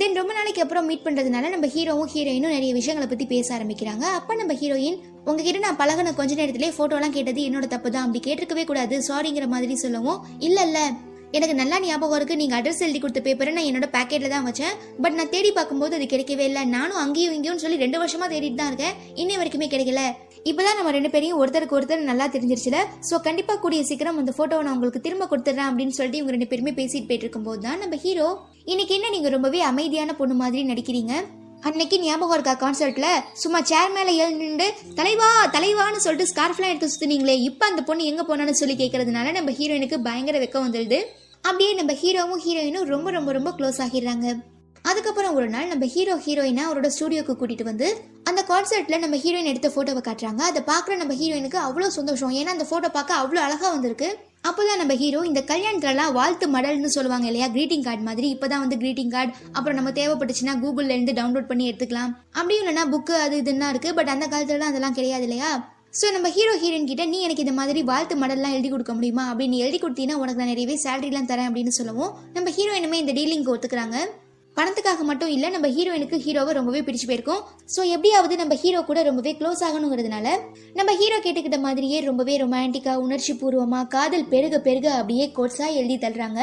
தென் 0.00 0.16
ரொம்ப 0.20 0.32
நாளைக்கு 0.38 0.62
அப்புறம் 0.64 0.86
மீட் 0.90 1.04
பண்றதுனால 1.04 1.50
நம்ம 1.54 1.66
ஹீரோவும் 1.74 2.10
ஹீரோயினும் 2.14 2.54
நிறைய 2.56 2.72
விஷயங்களை 2.78 3.08
பத்தி 3.12 3.26
பேச 3.34 3.48
ஆரம்பிக்கிறாங்க. 3.58 4.04
அப்ப 4.18 4.34
நம்ம 4.40 4.54
ஹீரோயின் 4.62 4.98
உங்ககிட்ட 5.24 5.62
நான் 5.66 5.80
பழகின 5.82 6.14
கொஞ்ச 6.20 6.34
நேரத்திலே 6.40 6.70
போட்டோலாம் 6.78 7.16
கேட்டது 7.18 7.42
என்னோட 7.48 7.68
தப்பு 7.74 7.90
தான் 7.90 8.06
அப்படி 8.06 8.22
கேட்டிருக்கவே 8.28 8.64
கூடாது. 8.70 8.98
சாரிங்கிற 9.08 9.48
மாதிரி 9.54 9.76
சொல்லவும். 9.84 10.20
இல்ல 10.48 10.60
இல்ல 10.68 10.80
எனக்கு 11.36 11.54
நல்லா 11.60 11.76
ஞாபகம் 11.84 12.18
இருக்கு. 12.18 12.34
நீங்க 12.40 12.54
அட்ரஸ் 12.58 12.82
எழுதி 12.86 12.98
கொடுத்த 13.02 13.20
பேப்பரை 13.26 13.52
நான் 13.56 13.68
என்னோட 13.70 13.86
பேக்கெட்ல 13.94 14.28
தான் 14.34 14.46
வச்சேன். 14.48 14.74
பட் 15.02 15.16
நான் 15.18 15.32
தேடி 15.34 15.50
பார்க்கும்போது 15.58 15.96
அது 15.98 16.06
கிடைக்கவே 16.12 16.44
இல்லை. 16.50 16.62
நானும் 16.76 17.00
அங்கேயும் 17.04 17.34
இங்கேயும் 17.36 17.62
சொல்லி 17.64 17.78
ரெண்டு 17.84 18.00
வருஷமா 18.02 18.28
தேடிட்டு 18.34 18.60
தான் 18.60 18.70
இருக்கேன். 18.72 18.96
இன்னை 19.22 19.36
வரைக்குமே 19.42 19.68
கிடைக்கல. 19.74 20.02
இப்பதான் 20.50 20.78
நம்ம 20.78 20.90
ரெண்டு 20.96 21.10
பேரையும் 21.12 21.38
ஒருத்தருக்கு 21.42 21.76
ஒருத்தர் 21.78 22.08
நல்லா 22.10 22.26
தெரிஞ்சிருச்சுல. 22.34 22.80
ஸோ 23.08 23.14
கண்டிப்பா 23.28 23.54
கூடிய 23.62 23.82
சீக்கிரம் 23.90 24.18
அந்த 24.22 24.34
போட்டோவை 24.38 24.64
நான் 24.66 24.76
உங்களுக்கு 24.76 25.04
திரும்ப 25.06 25.26
கொடுத்துட்றேன் 25.30 25.68
அப்படின்னு 25.70 25.96
சொல்லிட்டு 25.98 26.20
இவங்க 26.20 26.34
ரெண்டு 26.36 26.50
பேருமே 26.52 26.74
பேசிட்டு 26.80 27.08
போயிட்டு 27.08 27.26
இருக்கும்போது 27.26 27.62
தான் 27.66 27.80
நம்ம 27.84 27.98
ஹீரோ 28.04 28.28
இன்னைக்கு 28.72 28.94
என்ன 28.98 29.10
நீங்க 29.16 29.30
ரொம்பவே 29.36 29.62
அமைதியான 29.70 30.14
பொண்ணு 30.20 30.36
மாதிரி 30.42 30.62
நடிக்கிறீங்க? 30.72 31.14
அன்னைக்கு 31.68 31.96
ஞாபகம் 32.04 32.36
இருக்கா 32.36 32.54
கான்சர்ட்ல 32.62 33.08
சும்மா 33.42 33.60
சேர் 33.70 33.92
மேல 33.96 34.10
எழுந்து 34.24 34.66
தலைவா 34.98 35.28
தலைவான்னு 35.56 36.04
சொல்லிட்டு 36.06 36.30
ஸ்கார்ஃப்லாம் 36.32 36.72
எடுத்து 36.72 36.92
சுத்தினீங்களே. 36.94 37.36
இப்போ 37.48 37.64
அந்த 37.70 37.82
பொண்ணு 37.88 38.08
எங்க 38.12 38.22
போனான்னு 38.30 38.60
சொல்லி 38.62 38.76
கேட்கறதுனால 38.82 39.32
நம்ம 39.38 39.52
ஹீரோயினுக்கு 39.58 39.98
பயங்கர 40.08 40.38
வெக்கம் 40.42 40.66
வந்துடுது. 40.66 40.98
அப்படியே 41.44 41.74
நம்ம 41.74 41.92
ஹீரோவும் 41.92 42.42
ஹீரோயினும் 42.46 42.90
ரொம்ப 42.94 43.10
ரொம்ப 43.10 43.32
ரொம்ப 43.32 43.50
க்ளோஸ் 43.50 43.80
ஆகிடுறாங்க. 43.84 44.38
அதுக்கப்புறம் 44.82 45.34
ஒரு 45.34 45.48
நாள் 45.48 45.66
நம்ம 45.66 45.86
ஹீரோ 45.86 46.16
ஹீரோயினை 46.16 46.62
அவரோட 46.68 46.90
ஸ்டூடியோக்கு 46.98 47.34
கூட்டிட்டு 47.40 47.62
வந்து 47.62 48.00
அந்த 48.24 48.44
கான்சர்ட்ல 48.48 48.98
நம்ம 48.98 49.16
ஹீரோயின் 49.16 49.50
எடுத்த 49.52 49.68
போட்டோவை 49.68 50.02
காட்டுறாங்க. 50.08 50.40
அதை 50.40 50.62
பார்க்குற 50.66 50.96
நம்ம 50.96 51.14
ஹீரோயினுக்கு 51.14 51.58
அவ்வளோ 51.66 51.86
சந்தோஷம். 51.86 52.30
ஏன்னா 52.30 52.44
அந்த 52.44 52.64
போட்டோ 52.64 52.88
பார்க்க 52.88 53.14
அவ்வளோ 53.14 53.34
அழகா 53.34 53.70
வந்திருக்கு. 53.70 54.18
அப்போதான் 54.48 54.76
நம்ம 54.76 54.94
ஹீரோ 54.94 55.20
இந்த 55.20 55.44
கல்யாணத்துலலாம் 55.46 56.12
வாழ்த்து 56.12 56.48
மடல்னு 56.48 56.84
சொல்லுவாங்க 56.84 57.26
இல்லையா? 57.26 57.46
கிரீட்டிங் 57.46 57.84
கார்டு 57.84 58.02
மாதிரி. 58.02 58.36
இப்போதான் 58.36 58.62
வந்து 58.64 58.76
கிரீட்டிங் 58.76 59.10
கார்டு 59.10 59.32
அப்புறம் 59.52 59.78
நம்ம 59.82 59.90
தேவைப்பட்டுச்சுன்னா 59.90 60.54
கூகுள்ல 60.64 60.90
இருந்து 60.90 61.12
டவுன்லோட் 61.12 61.46
பண்ணி 61.46 61.70
எடுத்துக்கலாம். 61.70 62.12
அப்படியும் 62.32 62.66
இல்லைன்னா 62.66 62.94
புக்கு 62.94 63.14
அது 63.18 63.40
இதுன்னா 63.40 63.68
இருக்கு. 63.68 63.94
பட் 63.94 64.08
அந்த 64.08 64.26
காலத்துலலாம் 64.26 64.70
அதெல்லாம் 64.72 64.94
கிடையாது 64.94 65.22
இல்லையா? 65.22 65.73
ஸோ 65.98 66.06
நம்ம 66.14 66.28
ஹீரோ 66.36 66.52
ஹீரோயின் 66.60 66.88
கிட்ட 66.90 67.02
நீ 67.10 67.18
எனக்கு 67.24 67.42
இந்த 67.44 67.52
மாதிரி 67.58 67.80
வாழ்த்து 67.90 68.14
மடல்லாம் 68.20 68.54
எழுதி 68.54 68.70
கொடுக்க 68.70 68.92
முடியுமா? 68.96 69.24
அப்படின்னு 69.32 69.60
எழுதி 69.64 69.78
கொடுத்தீங்கன்னா 69.82 70.20
உனக்கு 70.22 70.40
நான் 70.40 70.50
நிறையவே 70.52 70.76
சேலரிலாம் 70.84 71.28
தரேன் 71.30 71.48
அப்படின்னு 71.50 71.72
சொல்லவும். 71.76 72.12
நம்ம 72.36 72.50
ஹீரோயினுமே 72.56 72.98
இந்த 73.02 73.12
டீலிங்க்கு 73.18 73.52
ஒத்துக்கிறாங்க. 73.54 73.98
பணத்துக்காக 74.56 75.04
மட்டும் 75.10 75.30
இல்லை 75.34 75.48
நம்ம 75.54 75.68
ஹீரோயினுக்கு 75.76 76.18
ஹீரோவை 76.24 76.52
ரொம்பவே 76.58 76.80
பிடிச்சு 76.88 77.06
போயிருக்கும். 77.10 77.40
ஸோ 77.74 77.80
எப்படியாவது 77.94 78.34
நம்ம 78.42 78.56
ஹீரோ 78.64 78.80
கூட 78.90 78.98
ரொம்பவே 79.10 79.32
க்ளோஸ் 79.40 79.64
ஆகணுங்கிறதுனால 79.68 80.26
நம்ம 80.80 80.90
ஹீரோ 81.00 81.18
கேட்டுக்கிட்ட 81.24 81.60
மாதிரியே 81.68 82.00
ரொம்பவே 82.08 82.36
ரொமான்டிக்காக 82.44 83.04
உணர்ச்சி 83.06 83.34
பூர்வமாக 83.42 83.90
காதல் 83.96 84.28
பெருக 84.34 84.60
பெருக 84.68 84.88
அப்படியே 85.00 85.26
கோட்ஸாக 85.38 85.78
எழுதி 85.80 85.98
தள்ளுறாங்க. 86.06 86.40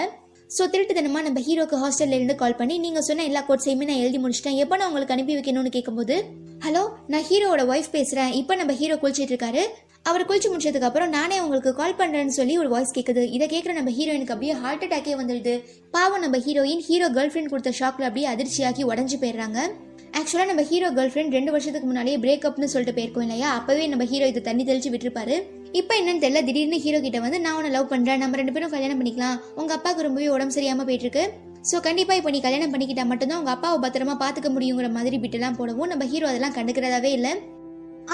ஸோ 0.56 0.64
திருட்டு 0.72 0.94
தினமாக 0.96 1.24
நம்ம 1.26 1.40
ஹீரோக்கு 1.46 1.78
ஹாஸ்டல்லேருந்து 1.82 2.34
கால் 2.40 2.56
பண்ணி 2.60 2.76
நீங்கள் 2.86 3.06
சொன்ன 3.08 3.26
எல்லா 3.30 3.42
கோட்ஸையுமே 3.50 3.86
நான் 3.90 4.02
எழுதி 4.04 4.18
முடிச்சிட்டேன். 4.24 4.58
எப்போ 4.64 4.76
நான் 4.80 4.90
உங்களுக்கு 4.90 5.14
அனுப்பி 5.16 5.36
வைக்கணும்னு 5.38 5.72
கேட்கும்போது 5.76 6.16
ஹலோ 6.66 6.82
நான் 7.12 7.26
ஹீரோவோட 7.30 7.64
ஒய்ஃப் 7.74 7.88
பேசுகிறேன் 7.94 8.32
இப்போ 8.40 8.56
நம்ம 8.62 8.74
ஹீரோ 8.80 8.96
குளிச்சிட்டு 9.04 9.34
இருக்காரு. 9.34 9.64
அவர் 10.10 10.26
குளிச்சு 10.30 10.50
முடிச்சதுக்கு 10.54 10.88
அப்புறம் 10.90 11.14
நானே 11.18 11.38
உங்களுக்கு 11.44 11.72
கால் 11.80 11.96
பண்றேன்னு 12.02 12.36
சொல்லி 12.40 12.58
ஒரு 12.64 12.70
வாய்ஸ் 12.74 12.94
கேட்குது 12.98 13.24
இதை 13.38 13.48
கேட்குற 13.54 13.76
நம்ம 13.80 13.94
ஹீரோயினுக்கு 14.00 14.36
அப்படியே 14.36 14.56
ஹார்ட் 14.64 14.84
அட்டாக்கே 14.88 15.16
வந்துடுது. 15.22 15.54
பாவம் 15.96 16.24
நம்ம 16.26 16.40
ஹீரோயின் 16.48 16.84
ஹீரோ 16.90 17.10
கேர்ள் 17.18 17.32
ஃப்ரெண்ட் 17.34 17.52
கொடுத்த 17.54 17.74
ஷாக்ல 17.80 18.10
அப்படியே 18.10 18.28
அதிர்ச்சியாகி 18.34 18.84
உடஞ்சு 18.92 19.20
போயிடுறாங்க. 19.24 19.60
ஆக்சுவலாக 20.20 20.50
நம்ம 20.52 20.64
ஹீரோ 20.72 20.88
கேர்ள் 21.00 21.14
ஃப்ரெண்ட் 21.16 21.36
ரெண்டு 21.38 21.54
வருஷத்துக்கு 21.56 21.90
முன்னாடியே 21.92 22.18
பிரேக்கப்னு 22.26 22.72
சொல்லிட்டு 22.74 22.98
போயிருக்கோம் 23.00 23.28
இல்லையா? 23.28 23.50
அப்பவே 23.62 23.86
நம்ம 23.94 24.06
ஹீரோ 24.14 24.28
இதை 24.34 24.44
தண்ணி 24.50 24.66
தெளிச்சு 24.72 24.94
விட்டுருப்பாரு. 24.96 25.38
இப்போ 25.80 25.94
என்னன்னு 26.00 26.24
தெரியல. 26.24 26.42
திடீர்னு 26.48 26.78
ஹீரோ 26.86 27.00
கிட்ட 27.04 27.20
வந்து 27.26 27.40
நான் 27.44 27.58
உன்னை 27.58 27.70
லவ் 27.76 27.92
பண்றேன். 27.92 28.22
நம்ம 28.24 28.38
ரெண்டு 28.40 28.54
பேரும் 28.56 28.74
கல்யாணம் 28.74 29.00
பண்ணிக்கலாம். 29.00 29.38
உங்க 29.60 29.72
அப்பாவுக்கு 29.78 30.06
ரொம்பவே 30.08 30.28
உடம்பு 30.36 30.56
சரியாம 30.58 30.86
போயிட்டு 30.90 31.08
இருக்கு 31.08 31.24
ஸோ 31.70 31.78
கண்டிப்பாக 31.86 32.20
இப்போ 32.20 32.32
நீ 32.34 32.40
கல்யாணம் 32.44 32.72
பண்ணிக்கிட்டா 32.74 33.04
மட்டும்தான் 33.10 33.40
உங்கள் 33.42 33.56
அப்பாவை 33.56 33.78
பத்திரமா 33.84 34.14
பார்த்துக்க 34.22 34.50
முடியுங்கிற 34.54 34.88
மாதிரி 34.96 35.18
பிட்டெல்லாம் 35.24 35.58
போடவும் 35.58 35.92
நம்ம 35.92 36.06
ஹீரோ 36.14 36.28
அதெல்லாம் 36.30 36.56
கண்டுக்கிறதாவே 36.58 37.12
இல்லை. 37.18 37.34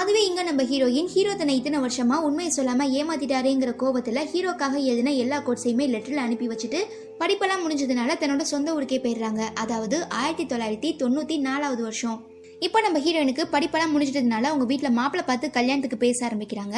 அதுவே 0.00 0.22
இங்க 0.28 0.40
நம்ம 0.48 0.62
ஹீரோயின் 0.70 1.08
ஹீரோ 1.12 1.30
தன்னை 1.40 1.54
இத்தனை 1.58 1.78
வருஷமா 1.84 2.16
உண்மையை 2.26 2.50
சொல்லாம 2.56 2.86
ஏமாத்திட்டாருங்கிற 2.98 3.70
கோபத்தில் 3.82 4.22
ஹீரோக்காக 4.32 4.74
எழுதின 4.90 5.14
எல்லா 5.22 5.38
கோட்ஸையுமே 5.46 5.86
லெட்டர்ல 5.94 6.24
அனுப்பி 6.26 6.48
வச்சுட்டு 6.52 6.80
படிப்பெல்லாம் 7.20 7.64
முடிஞ்சதுனால 7.64 8.18
தன்னோட 8.22 8.44
சொந்த 8.52 8.74
ஊருக்கே 8.76 8.98
போயிடுறாங்க. 9.04 9.42
அதாவது 9.62 9.98
ஆயிரத்தி 10.20 10.46
தொள்ளாயிரத்தி 10.52 10.90
தொண்ணூத்தி 11.02 11.38
நாலாவது 11.48 11.82
வருஷம். 11.88 12.18
இப்போ 12.66 12.78
நம்ம 12.84 12.98
ஹீரோயினுக்கு 13.04 13.44
படிப்பெல்லாம் 13.52 13.92
முடிஞ்சிட்டதுனால 13.94 14.48
அவங்க 14.50 14.64
வீட்டில் 14.70 14.96
மாப்பிள்ளை 14.98 15.24
பார்த்து 15.26 15.46
கல்யாணத்துக்கு 15.56 15.98
பேச 16.04 16.18
ஆரம்பிக்கிறாங்க. 16.28 16.76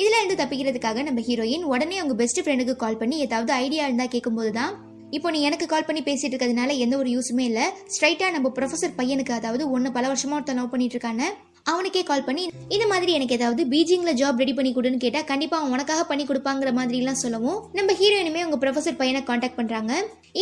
இதில் 0.00 0.18
இருந்து 0.18 0.36
தப்பிக்கிறதுக்காக 0.42 1.02
நம்ம 1.08 1.22
ஹீரோயின் 1.28 1.64
உடனே 1.72 1.96
அவங்க 2.02 2.14
பெஸ்ட் 2.20 2.40
ஃப்ரெண்டுக்கு 2.44 2.74
கால் 2.82 3.00
பண்ணி 3.02 3.16
ஏதாவது 3.26 3.52
ஐடியா 3.64 3.86
இருந்தால் 3.88 4.12
கேட்கும்போது 4.14 4.52
தான் 4.58 4.72
இப்போ 5.16 5.28
நீ 5.34 5.38
எனக்கு 5.48 5.66
கால் 5.66 5.86
பண்ணி 5.88 6.00
பேசிட்டு 6.06 6.32
இருக்கிறதுனால 6.32 6.72
எந்த 6.84 6.94
ஒரு 7.02 7.10
யூஸுமே 7.16 7.44
இல்லை. 7.50 7.66
ஸ்ட்ரைட்டாக 7.94 8.34
நம்ம 8.36 8.48
ப்ரொஃபசர் 8.56 8.96
பையனுக்கு 8.98 9.32
அதாவது 9.36 9.64
ஒன்று 9.76 9.90
பல 9.96 10.06
வருஷமா 10.12 10.36
ஒருத்தன் 10.38 10.58
லவ் 10.60 10.72
பண்ணிட்டு 10.72 10.96
இருக்கானே. 10.96 11.28
அவனுக்கே 11.70 12.02
கால் 12.10 12.24
பண்ணி 12.28 12.44
இந்த 12.74 12.84
மாதிரி 12.92 13.12
எனக்கு 13.18 13.36
ஏதாவது 13.38 13.62
பீஜிங்ல 13.72 14.12
ஜாப் 14.20 14.40
ரெடி 14.42 14.54
பண்ணி 14.58 14.72
கொடுன்னு 14.74 15.02
கேட்டா 15.04 15.20
கண்டிப்பா 15.30 15.56
அவன் 15.60 15.74
உனக்காக 15.76 16.04
பண்ணி 16.10 16.24
கொடுப்பாங்கிற 16.28 16.72
மாதிரி 16.78 16.98
எல்லாம் 17.02 17.20
சொல்லவும் 17.24 17.58
நம்ம 17.78 17.96
ஹீரோயினுமே 18.00 18.42
அவங்க 18.44 18.58
ப்ரொஃபசர் 18.64 18.98
பையனை 19.00 19.22
காண்டாக்ட் 19.30 19.58
பண்றாங்க. 19.60 19.92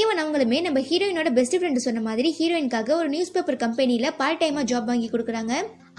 ஈவன் 0.00 0.20
அவங்களுமே 0.22 0.60
நம்ம 0.66 0.80
ஹீரோயினோட 0.88 1.30
பெஸ்ட் 1.38 1.56
ஃப்ரெண்ட் 1.58 1.84
சொன்ன 1.86 2.02
மாதிரி 2.08 2.30
ஹீரோயினுக்காக 2.38 2.92
ஒரு 3.00 3.08
நியூஸ் 3.14 3.34
பேப்பர் 3.36 3.62
கம்பெனில 3.64 4.10
பார்ட் 4.20 4.42
டைமா 4.42 4.64
ஜாப் 4.72 4.90
வாங்கி 4.90 5.08
கொடுக்குறாங்க. 5.12 5.54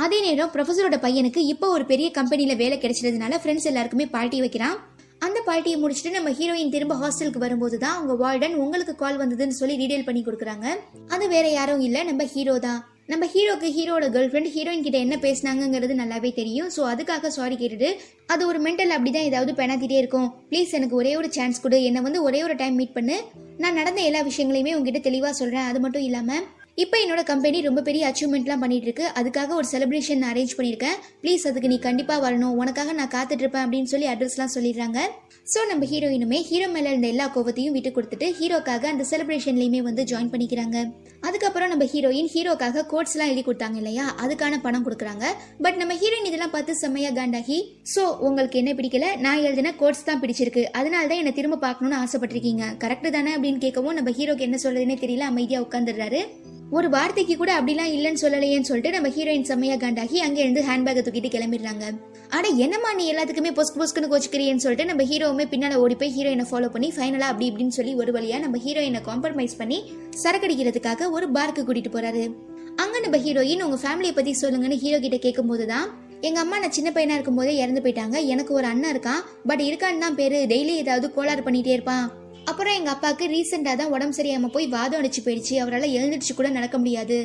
அதே 0.06 0.20
நேரம் 0.28 0.52
ப்ரொஃபசரோட 0.56 0.98
பையனுக்கு 1.06 1.44
இப்போ 1.54 1.70
ஒரு 1.78 1.86
பெரிய 1.92 2.10
கம்பெனில 2.20 2.56
வேலை 2.64 2.78
கிடைச்சதுனால 2.84 3.40
ஃப்ரெண்ட்ஸ் 3.44 3.70
எல்லாருக்குமே 3.72 4.08
பார்ட்டி 4.16 4.40
வைக்கிறான். 4.46 4.78
அந்த 5.26 5.40
பார்ட்டியை 5.46 5.78
முடிச்சுட்டு 5.84 6.18
நம்ம 6.18 6.32
ஹீரோயின் 6.40 6.74
திரும்ப 6.74 6.96
ஹாஸ்டலுக்கு 7.04 7.40
வரும்போது 7.44 7.78
தான் 7.84 7.96
அவங்க 7.98 8.16
வார்டன் 8.24 8.58
உங்களுக்கு 8.64 8.94
கால் 9.00 9.22
வந்ததுன்னு 9.22 9.60
சொல்லி 9.62 9.76
டீடைல் 9.80 10.06
பண்ணி 10.10 10.22
கொடுக்குறாங்க. 10.28 10.68
அது 11.16 11.28
வேற 11.34 11.48
யாரும் 11.58 11.82
இல்ல 11.88 12.04
நம்ம 12.10 12.26
ஹீரோ 12.34 12.56
தான். 12.68 12.82
நம்ம 13.12 13.26
ஹீரோக்கு 13.34 13.68
ஹீரோட 13.76 14.06
கேர்ள் 14.14 14.30
ஃப்ரெண்ட் 14.32 14.50
ஹீரோயின் 14.54 14.84
கிட்ட 14.86 14.98
என்ன 14.98 15.16
பேசினாங்கிறது 15.26 15.94
நல்லாவே 16.00 16.30
தெரியும். 16.40 16.70
ஸோ 16.76 16.82
அதுக்காக 16.94 17.30
சாரி 17.36 17.56
கேட்டுட்டு 17.62 17.90
அது 18.34 18.44
ஒரு 18.48 18.60
மென்டல் 18.66 18.92
அப்படிதான் 18.96 19.28
ஏதாவது 19.30 19.52
பெணாத்திட்டே 19.52 19.98
இருக்கும். 20.02 20.28
ப்ளீஸ் 20.50 20.74
எனக்கு 20.80 20.96
ஒரே 20.96 21.12
ஒரு 21.16 21.30
சான்ஸ் 21.38 21.62
கொடு. 21.62 21.78
என்னை 21.84 22.02
வந்து 22.08 22.22
ஒரே 22.24 22.40
ஒரு 22.44 22.56
டைம் 22.62 22.76
மீட் 22.76 22.96
பண்ணு. 22.98 23.18
நான் 23.64 23.78
நடந்த 23.80 24.02
எல்லா 24.10 24.22
விஷயங்களையுமே 24.30 24.76
உங்ககிட்ட 24.78 25.02
தெளிவாக 25.10 25.34
சொல்கிறேன் 25.42 25.70
அது 25.70 25.82
மட்டும் 25.86 26.06
இல்லாமல் 26.10 26.44
இப்போ 26.82 26.96
என்னோட 27.04 27.22
கம்பெனி 27.30 27.58
ரொம்ப 27.68 27.82
பெரிய 27.86 28.02
அச்சீவ்மெண்ட்லாம் 28.08 28.64
பண்ணிட்டு 28.64 28.86
இருக்கு 28.88 29.06
அதுக்காக 29.20 29.54
ஒரு 29.60 29.68
செலிப்ரேஷன் 29.72 30.26
அரேஞ்ச் 30.32 30.54
பண்ணியிருக்கேன். 30.58 30.98
ப்ளீஸ் 31.22 31.44
அதுக்கு 31.50 31.70
நீ 31.72 31.78
கண்டிப்பாக 31.86 32.22
வரணும். 32.26 32.54
உனக்காக 32.62 32.92
நான் 32.98 33.12
காத்துட்டு 33.16 33.44
இருப்பேன் 33.44 33.64
அப்படின்னு 33.66 33.90
சொல்லி 33.94 34.08
அட்ரஸ்லாம் 34.12 34.52
சொல்லிடுறாங்க. 34.56 35.00
ஸோ 35.52 35.60
நம்ம 35.70 35.88
ஹீரோயினுமே 35.92 36.40
ஹீரோ 36.50 36.68
மேலே 36.74 36.90
இருந்த 36.94 37.08
எல்லா 37.14 37.26
கோவத்தையும் 37.36 37.76
விட்டு 37.78 37.92
கொடுத்துட்டு 37.96 38.28
ஹீரோக்காக 38.40 38.86
அந்த 38.94 39.04
செலிப்ரேஷன்லையுமே 39.12 39.82
வந்து 39.88 40.04
ஜாயின் 40.12 40.32
பண்ணிக்கிறாங்க. 40.34 40.78
அதுக்கப்புறம் 41.28 41.72
நம்ம 41.74 41.88
ஹீரோயின் 41.94 42.30
ஹீரோக்காக 42.34 42.84
கோட்ஸ்லாம் 42.92 43.32
எழுதி 43.32 43.44
கொடுத்தாங்க 43.48 43.80
இல்லையா? 43.82 44.06
அதுக்கான 44.24 44.60
பணம் 44.66 44.86
கொடுக்குறாங்க. 44.88 45.26
பட் 45.66 45.80
நம்ம 45.82 45.96
ஹீரோயின் 46.02 46.30
இதெல்லாம் 46.32 46.54
பார்த்து 46.56 46.76
செம்மையா 46.84 47.12
காண்டாகி 47.20 47.60
ஸோ 47.94 48.04
உங்களுக்கு 48.28 48.60
என்ன 48.64 48.74
பிடிக்கல? 48.82 49.10
நான் 49.26 49.44
எழுதின 49.48 49.74
கோட்ஸ் 49.82 50.08
தான் 50.12 50.22
பிடிச்சிருக்கு. 50.26 50.66
அதனால 50.82 51.08
தான் 51.14 51.22
என்னை 51.24 51.34
திரும்ப 51.40 51.60
பார்க்கணும்னு 51.66 52.00
ஆசைப்பட்டிருக்கீங்க. 52.04 52.66
கரெக்டு 52.86 53.12
தானே? 53.18 53.34
அப்படின்னு 53.40 53.64
கேட்கவும் 53.66 54.00
நம்ம 54.00 54.14
ஹீரோக்கு 54.20 54.48
என்ன 54.50 54.60
சொல்றதுன்னே 54.66 55.00
தெரியல 55.06 55.32
அமைதியாக 55.34 55.68
உட்காந்துடுறாரு 55.68 56.22
ஒரு 56.76 56.88
வார்த்தைக்கு 56.94 57.36
கூட 57.40 57.52
அப்படிலாம் 57.58 57.92
இல்லைன்னு 57.96 58.22
சொல்லலையேன்னு 58.22 58.68
சொல்லிட்டு 58.70 58.92
நம்ம 58.96 59.10
ஹீரோயின் 59.18 59.46
செம்மையா 59.50 59.76
காண்டாகி 59.84 60.18
அங்கே 60.26 60.42
இருந்து 60.46 60.62
ஹேண்ட்பேக்கை 60.70 61.02
தூக்கிட்டு 61.06 61.30
கிளம்பிடுறாங்க. 61.36 61.86
ஆனா 62.38 62.48
என்னம்மா 62.64 62.90
நீ 62.98 63.06
எல்லாத்துக்குமே 63.12 63.52
பொஸ்க் 63.60 63.78
பொஸ்குன்னு 63.82 64.10
கோச்சிக்கிறியன்னு 64.14 64.64
சொல்லிட்டு 64.66 64.90
நம்ம 64.90 65.04
ஹீரோவுமே 65.12 65.46
பின்னால 65.54 65.78
ஓடி 65.84 65.96
போய் 66.02 66.14
ஹீரோயினை 66.18 66.46
ஃபாலோ 66.50 66.70
பண்ணி 66.74 66.90
ஃபைனலா 66.98 67.30
அப்படி 67.32 67.48
இப்படின்னு 67.52 67.78
சொல்லி 67.78 67.94
ஒரு 68.02 68.14
வழியா 68.18 68.40
நம்ம 68.46 68.60
ஹீரோயினை 68.66 69.02
காம்ப்ரமைஸ் 69.08 69.56
பண்ணி 69.62 69.80
சரக்கடிக்கிறதுக்காக 70.24 71.10
ஒரு 71.18 71.30
பார்க்கு 71.38 71.66
கூட்டிட்டு 71.70 71.94
போறாரு. 71.96 72.26
அங்க 72.84 72.96
நம்ம 73.06 73.18
ஹீரோயின் 73.28 73.66
உங்க 73.68 73.80
ஃபேமிலியை 73.86 74.16
பத்தி 74.20 74.34
சொல்லுங்கன்னு 74.44 74.82
ஹீரோ 74.84 75.00
கிட்ட 75.06 75.20
கேட்கும்போது 75.28 75.68
தான் 75.74 75.88
எங்க 76.28 76.40
அம்மா 76.44 76.58
நான் 76.62 76.78
சின்ன 76.78 76.90
பையனா 76.94 77.16
இருக்கும்போதே 77.18 77.56
இறந்து 77.64 77.82
போயிட்டாங்க. 77.86 78.18
எனக்கு 78.34 78.52
ஒரு 78.60 78.68
அண்ணன் 78.74 78.94
இருக்கான். 78.94 79.22
பட் 79.50 79.64
இருக்கான்னு 79.70 80.04
தான் 80.06 80.18
பேரு. 80.22 80.40
டெய்லி 80.54 80.74
ஏதாவது 80.84 81.08
கோளாறு 81.18 81.42
பண்ணிட்டே 81.48 81.76
இருப்பான். 81.78 82.06
அப்புறம் 82.50 82.76
எங்கள் 82.80 82.94
அப்பாவுக்கு 82.96 83.26
ரீசெண்டாக 83.34 83.76
தான் 83.80 83.94
உடம்பு 83.96 84.18
சரியாமல் 84.18 84.54
போய் 84.56 84.68
வாதம் 84.76 85.00
அடிச்சு 85.00 85.22
போயிடுச்சு. 85.26 85.54
அவரால் 85.64 85.94
எழுந்துடுச்சு 85.98 86.34
கூட 86.36 86.50
நடக்க 86.58 86.76
முடியாது. 86.82 87.18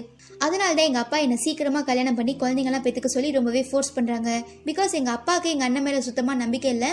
அதனால 0.47 0.71
தான் 0.79 0.89
எங்கள் 0.91 1.05
அப்பா 1.05 1.19
என்னை 1.25 1.37
சீக்கிரமாக 1.45 1.85
கல்யாணம் 1.91 2.19
பண்ணி 2.21 2.33
குழந்தைங்கலாம் 2.41 2.85
பெற்றுக்க 2.87 3.11
சொல்லி 3.17 3.31
ரொம்பவே 3.39 3.63
ஃபோர்ஸ் 3.69 3.95
பண்ணுறாங்க 3.97 4.31
பிகாஸ் 4.69 4.95
எங்கள் 5.01 5.17
அப்பாவுக்கு 5.19 5.53
எங்கள் 5.55 5.69
அண்ணன் 5.69 5.87
மேலே 5.89 6.01
சுத்தமாக 6.09 6.43
நம்பிக்கை 6.45 6.71
இல்லை. 6.77 6.91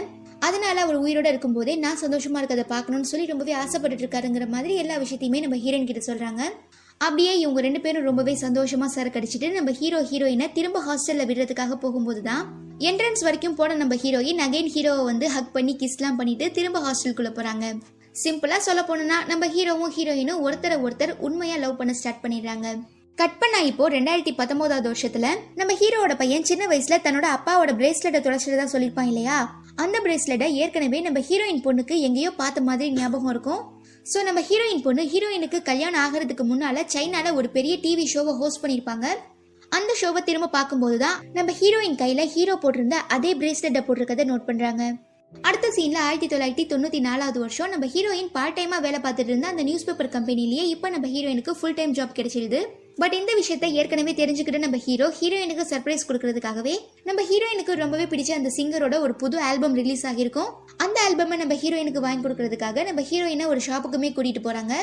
அதனால 0.48 0.76
அவர் 0.86 1.02
உயிரோட 1.06 1.28
இருக்கும்போதே 1.32 1.74
நான் 1.86 2.02
சந்தோஷமாக 2.04 2.42
இருக்கிறத 2.42 2.66
பார்க்கணும்னு 2.74 3.10
சொல்லி 3.12 3.26
ரொம்பவே 3.32 3.56
ஆசைப்பட்டுட்டு 3.64 4.06
இருக்காருங்கிற 4.06 4.46
மாதிரி 4.56 4.76
எல்லா 4.84 4.98
விஷயத்தையுமே 5.04 5.42
நம்ம 5.46 5.60
ஹீரோயின் 5.64 5.90
கிட்ட 5.90 6.04
சொல்கிறாங்க 6.10 6.42
அப்படியே 7.02 7.34
இவங்க 7.42 7.60
ரெண்டு 7.66 7.82
பேரும் 7.84 8.08
ரொம்பவே 8.10 8.34
சந்தோஷமாக 8.46 8.92
சரக்கு 8.96 9.20
அடிச்சிட்டு 9.20 9.50
நம்ம 9.58 9.74
ஹீரோ 9.82 10.00
ஹீரோயினை 10.10 10.48
திரும்ப 10.58 10.80
ஹாஸ்டலில் 10.88 11.28
விடுறதுக்காக 11.30 11.76
போகும்போது 11.84 12.22
தான் 12.30 12.44
என்ட்ரன்ஸ் 12.90 13.24
வரைக்கும் 13.28 13.56
போன 13.60 13.78
நம்ம 13.82 13.96
ஹீரோயின் 14.04 14.44
அகைன் 14.46 14.74
ஹீரோவை 14.76 15.06
வந்து 15.12 15.28
ஹக் 15.36 15.56
பண்ணி 15.56 15.74
கிஸ்லாம் 15.82 16.20
பண்ணிட்டு 16.20 16.48
திரும்ப 16.58 16.82
ஹாஸ்டலுக்குள்ளே 16.88 17.32
போகிறாங்க 17.32 17.68
சிம்பிளா 18.16 18.58
சொல்ல 18.68 18.82
போனோம்னா 18.88 19.18
நம்ம 19.32 19.48
ஹீரோவும் 19.56 19.94
ஹீரோயினும் 19.98 20.42
ஒருத்தரை 20.46 20.78
ஒருத்தர் 20.86 21.14
உண்மையா 21.28 21.58
லவ் 21.64 21.78
பண்ண 21.80 21.94
ஸ்டார்ட் 22.00 22.24
பண்ணிடுறாங்க. 22.24 22.68
கட் 23.18 23.40
பண்ணா 23.40 23.60
இப்போ 23.70 23.90
ரெண்டாயிரத்தி 23.96 24.34
பத்தொன்பதாவது 24.40 24.88
வருஷத்துல 24.92 25.30
நம்ம 25.60 25.72
ஹீரோவோட 25.82 26.14
பையன் 26.22 26.48
சின்ன 26.50 26.68
வயசுல 26.72 26.98
தன்னோட 27.06 27.28
அப்பாவோட 27.38 27.72
பிரேஸ்லெட்டை 27.80 28.22
தொலைச்சிட்டு 28.26 28.74
சொல்லியிருப்பான் 28.74 29.10
இல்லையா? 29.12 29.38
அந்த 29.84 29.98
பிரேஸ்லெட்டை 30.06 30.48
ஏற்கனவே 30.62 31.00
நம்ம 31.08 31.20
ஹீரோயின் 31.30 31.64
பொண்ணுக்கு 31.66 31.96
எங்கேயோ 32.08 32.32
பார்த்த 32.42 32.62
மாதிரி 32.70 32.90
ஞாபகம் 33.00 33.32
இருக்கும். 33.34 33.62
ஸோ 34.12 34.24
நம்ம 34.28 34.40
ஹீரோயின் 34.50 34.86
பொண்ணு 34.86 35.04
ஹீரோயினுக்கு 35.14 35.60
கல்யாணம் 35.70 36.02
ஆகிறதுக்கு 36.06 36.46
முன்னால 36.52 36.86
சைனால 36.94 37.34
ஒரு 37.40 37.50
பெரிய 37.58 37.76
டிவி 37.84 38.06
ஷோவை 38.14 38.34
ஹோஸ்ட் 38.42 38.64
பண்ணியிருப்பாங்க. 38.64 39.08
அந்த 39.72 39.92
ஷோவை 40.02 40.22
திரும்ப 40.30 40.48
பார்க்கும்போது 40.58 40.98
தான் 41.06 41.20
நம்ம 41.38 41.54
ஹீரோயின் 41.60 42.00
கையில 42.02 42.22
ஹீரோ 42.36 42.56
போட்டிருந்த 42.64 42.98
அதே 43.18 43.34
பிரேஸ்லெட்டை 43.42 43.84
போட்டிருக்கதை 43.88 44.26
நோட் 44.32 44.48
பண்றாங்க. 44.50 44.84
அடுத்த 45.34 45.68
சீன்ல 45.76 45.98
ஆயிரத்தி 46.06 46.28
தொள்ளாயிரத்தி 46.32 46.64
தொண்ணூத்தி 46.70 47.00
நாலாவது 47.06 47.40
வருஷம் 47.44 47.70
நம்ம 47.74 47.86
ஹீரோயின் 47.94 48.30
பார்ட் 48.36 48.56
டைமா 48.58 48.78
வேலை 48.86 49.00
பார்த்துட்டு 49.04 49.32
இருந்த 49.32 49.48
அந்த 49.52 49.64
நியூஸ் 49.68 49.86
பேப்பர் 49.88 50.10
கம்பெனிலேயே 50.16 50.64
இப்போ 50.74 50.88
நம்ம 50.90 51.08
ஹீரோயினுக்கு 51.14 51.52
ஃபுல் 51.58 51.76
டைம் 51.80 51.94
ஜாப் 51.98 52.16
கிடைச்சிருது. 52.18 52.60
பட் 53.02 53.16
இந்த 53.20 53.32
விஷயத்த 53.40 53.66
ஏற்கனவே 53.80 54.14
தெரிஞ்சுக்கிட்டு 54.20 54.62
நம்ம 54.64 54.78
ஹீரோ 54.86 55.08
ஹீரோயினுக்கு 55.20 55.66
சர்ப்ரைஸ் 55.72 56.06
கொடுக்கறதுக்காகவே 56.08 56.74
நம்ம 57.10 57.24
ஹீரோயினுக்கு 57.30 57.76
ரொம்பவே 57.82 58.06
பிடிச்ச 58.14 58.32
அந்த 58.38 58.52
சிங்கரோட 58.58 58.96
ஒரு 59.06 59.14
புது 59.22 59.38
ஆல்பம் 59.50 59.78
ரிலீஸ் 59.82 60.06
ஆகிருக்கும் 60.12 60.50
அந்த 60.86 60.98
ஆல்பமை 61.08 61.38
நம்ம 61.44 61.58
ஹீரோயினுக்கு 61.64 62.04
வாங்கி 62.08 62.24
கொடுக்கறதுக்காக 62.26 62.86
நம்ம 62.90 63.04
ஹீரோயினை 63.12 63.48
ஒரு 63.54 63.62
ஷாப்புக்குமே 63.68 64.12
கூட்டிட்டு 64.18 64.44
போறாங்க. 64.48 64.74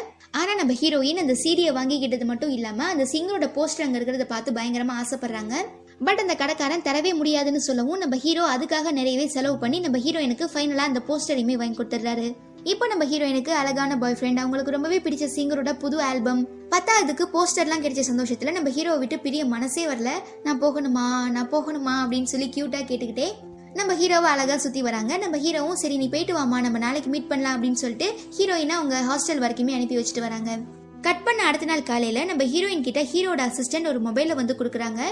ஆனா 0.41 0.55
நம்ம 0.61 0.75
ஹீரோயின் 0.83 1.23
அந்த 1.25 1.37
சீடியை 1.43 1.73
வாங்கிக்கிட்டது 1.81 2.29
மட்டும் 2.33 2.55
இல்லாம 2.59 2.87
அந்த 2.95 3.07
சிங்கரோட 3.15 3.49
போஸ்டர் 3.59 3.87
அங்க 3.89 3.99
இருக்கிறத 4.01 4.29
பார்த்து 4.35 4.57
பயங்கரமா 4.61 4.97
ஆசைப்படுறாங்க. 5.03 5.55
பட் 6.01 6.19
அந்த 6.19 6.35
கடைக்காரன் 6.35 6.83
தரவே 6.83 7.15
முடியாதுன்னு 7.15 7.61
சொல்லவும் 7.61 7.99
நம்ம 7.99 8.17
ஹீரோ 8.17 8.57
அதுக்காக 8.57 8.91
நிறையவே 8.91 9.27
செலவு 9.27 9.59
பண்ணி 9.59 9.81
நம்ம 9.81 9.99
ஹீரோயினுக்கு 9.99 10.47
ஃபைனலாக 10.55 10.91
அந்த 10.91 11.03
போஸ்டரையுமே 11.09 11.53
வாங்கி 11.53 11.79
கொடுத்துட்றாரு. 11.79 12.37
இப்போ 12.63 12.87
நம்ம 12.87 13.05
ஹீரோயினுக்கு 13.05 13.49
அழகான 13.49 13.99
பாய் 13.99 14.17
ஃப்ரெண்ட் 14.21 14.37
அவங்களுக்கு 14.37 14.71
ரொம்பவே 14.71 14.99
பிடிச்ச 14.99 15.29
சிங்கரோட 15.37 15.79
புது 15.79 16.03
ஆல்பம் 16.03 16.49
பத்தாவதுக்கு 16.71 17.25
போஸ்டர்லாம் 17.35 17.83
கிடைச்ச 17.85 18.03
சந்தோஷத்துல 18.11 18.53
நம்ம 18.53 18.71
ஹீரோவை 18.71 18.99
விட்டு 18.99 19.19
பிரிய 19.19 19.45
மனசே 19.45 19.87
வரல. 19.87 20.09
நான் 20.43 20.63
போகணுமா? 20.63 21.31
நான் 21.31 21.51
போகணுமா? 21.51 21.95
அப்படின்னு 22.05 22.23
சொல்லி 22.23 22.49
கியூட்டா 22.57 22.81
கேட்டுக்கிட்டே 22.91 23.29
நம்ம 23.75 23.95
ஹீரோவை 23.95 24.29
அழகா 24.35 24.57
சுத்தி 24.57 24.83
வராங்க. 24.83 25.17
நம்ம 25.17 25.37
ஹீரோவும் 25.37 25.81
சரி 25.83 25.97
நீ 25.97 26.09
போயிட்டு 26.09 26.33
வாமா 26.33 26.61
நம்ம 26.61 26.79
நாளைக்கு 26.79 27.11
மீட் 27.11 27.29
பண்ணலாம் 27.29 27.57
அப்படின்னு 27.57 27.83
சொல்லிட்டு 27.85 28.15
ஹீரோயினை 28.39 28.77
அவங்க 28.81 29.01
ஹாஸ்டல் 29.01 29.43
வரைக்குமே 29.45 29.75
அனுப்பி 29.75 29.97
வச்சுட்டு 29.97 30.21
வராங்க. 30.21 30.59
கட் 31.01 31.25
பண்ண 31.25 31.43
அடுத்த 31.43 31.67
நாள் 31.67 31.83
காலையில 31.83 32.25
நம்ம 32.25 32.45
ஹீரோயின் 32.45 32.81
கிட்ட 32.81 33.03
ஹீரோட 33.03 33.41
அசிஸ்டன்ட் 33.49 33.89
ஒரு 33.89 34.03
மொபைல 34.03 34.35
வந்து 34.35 34.57
கொடுக்குறாங்க. 34.59 35.03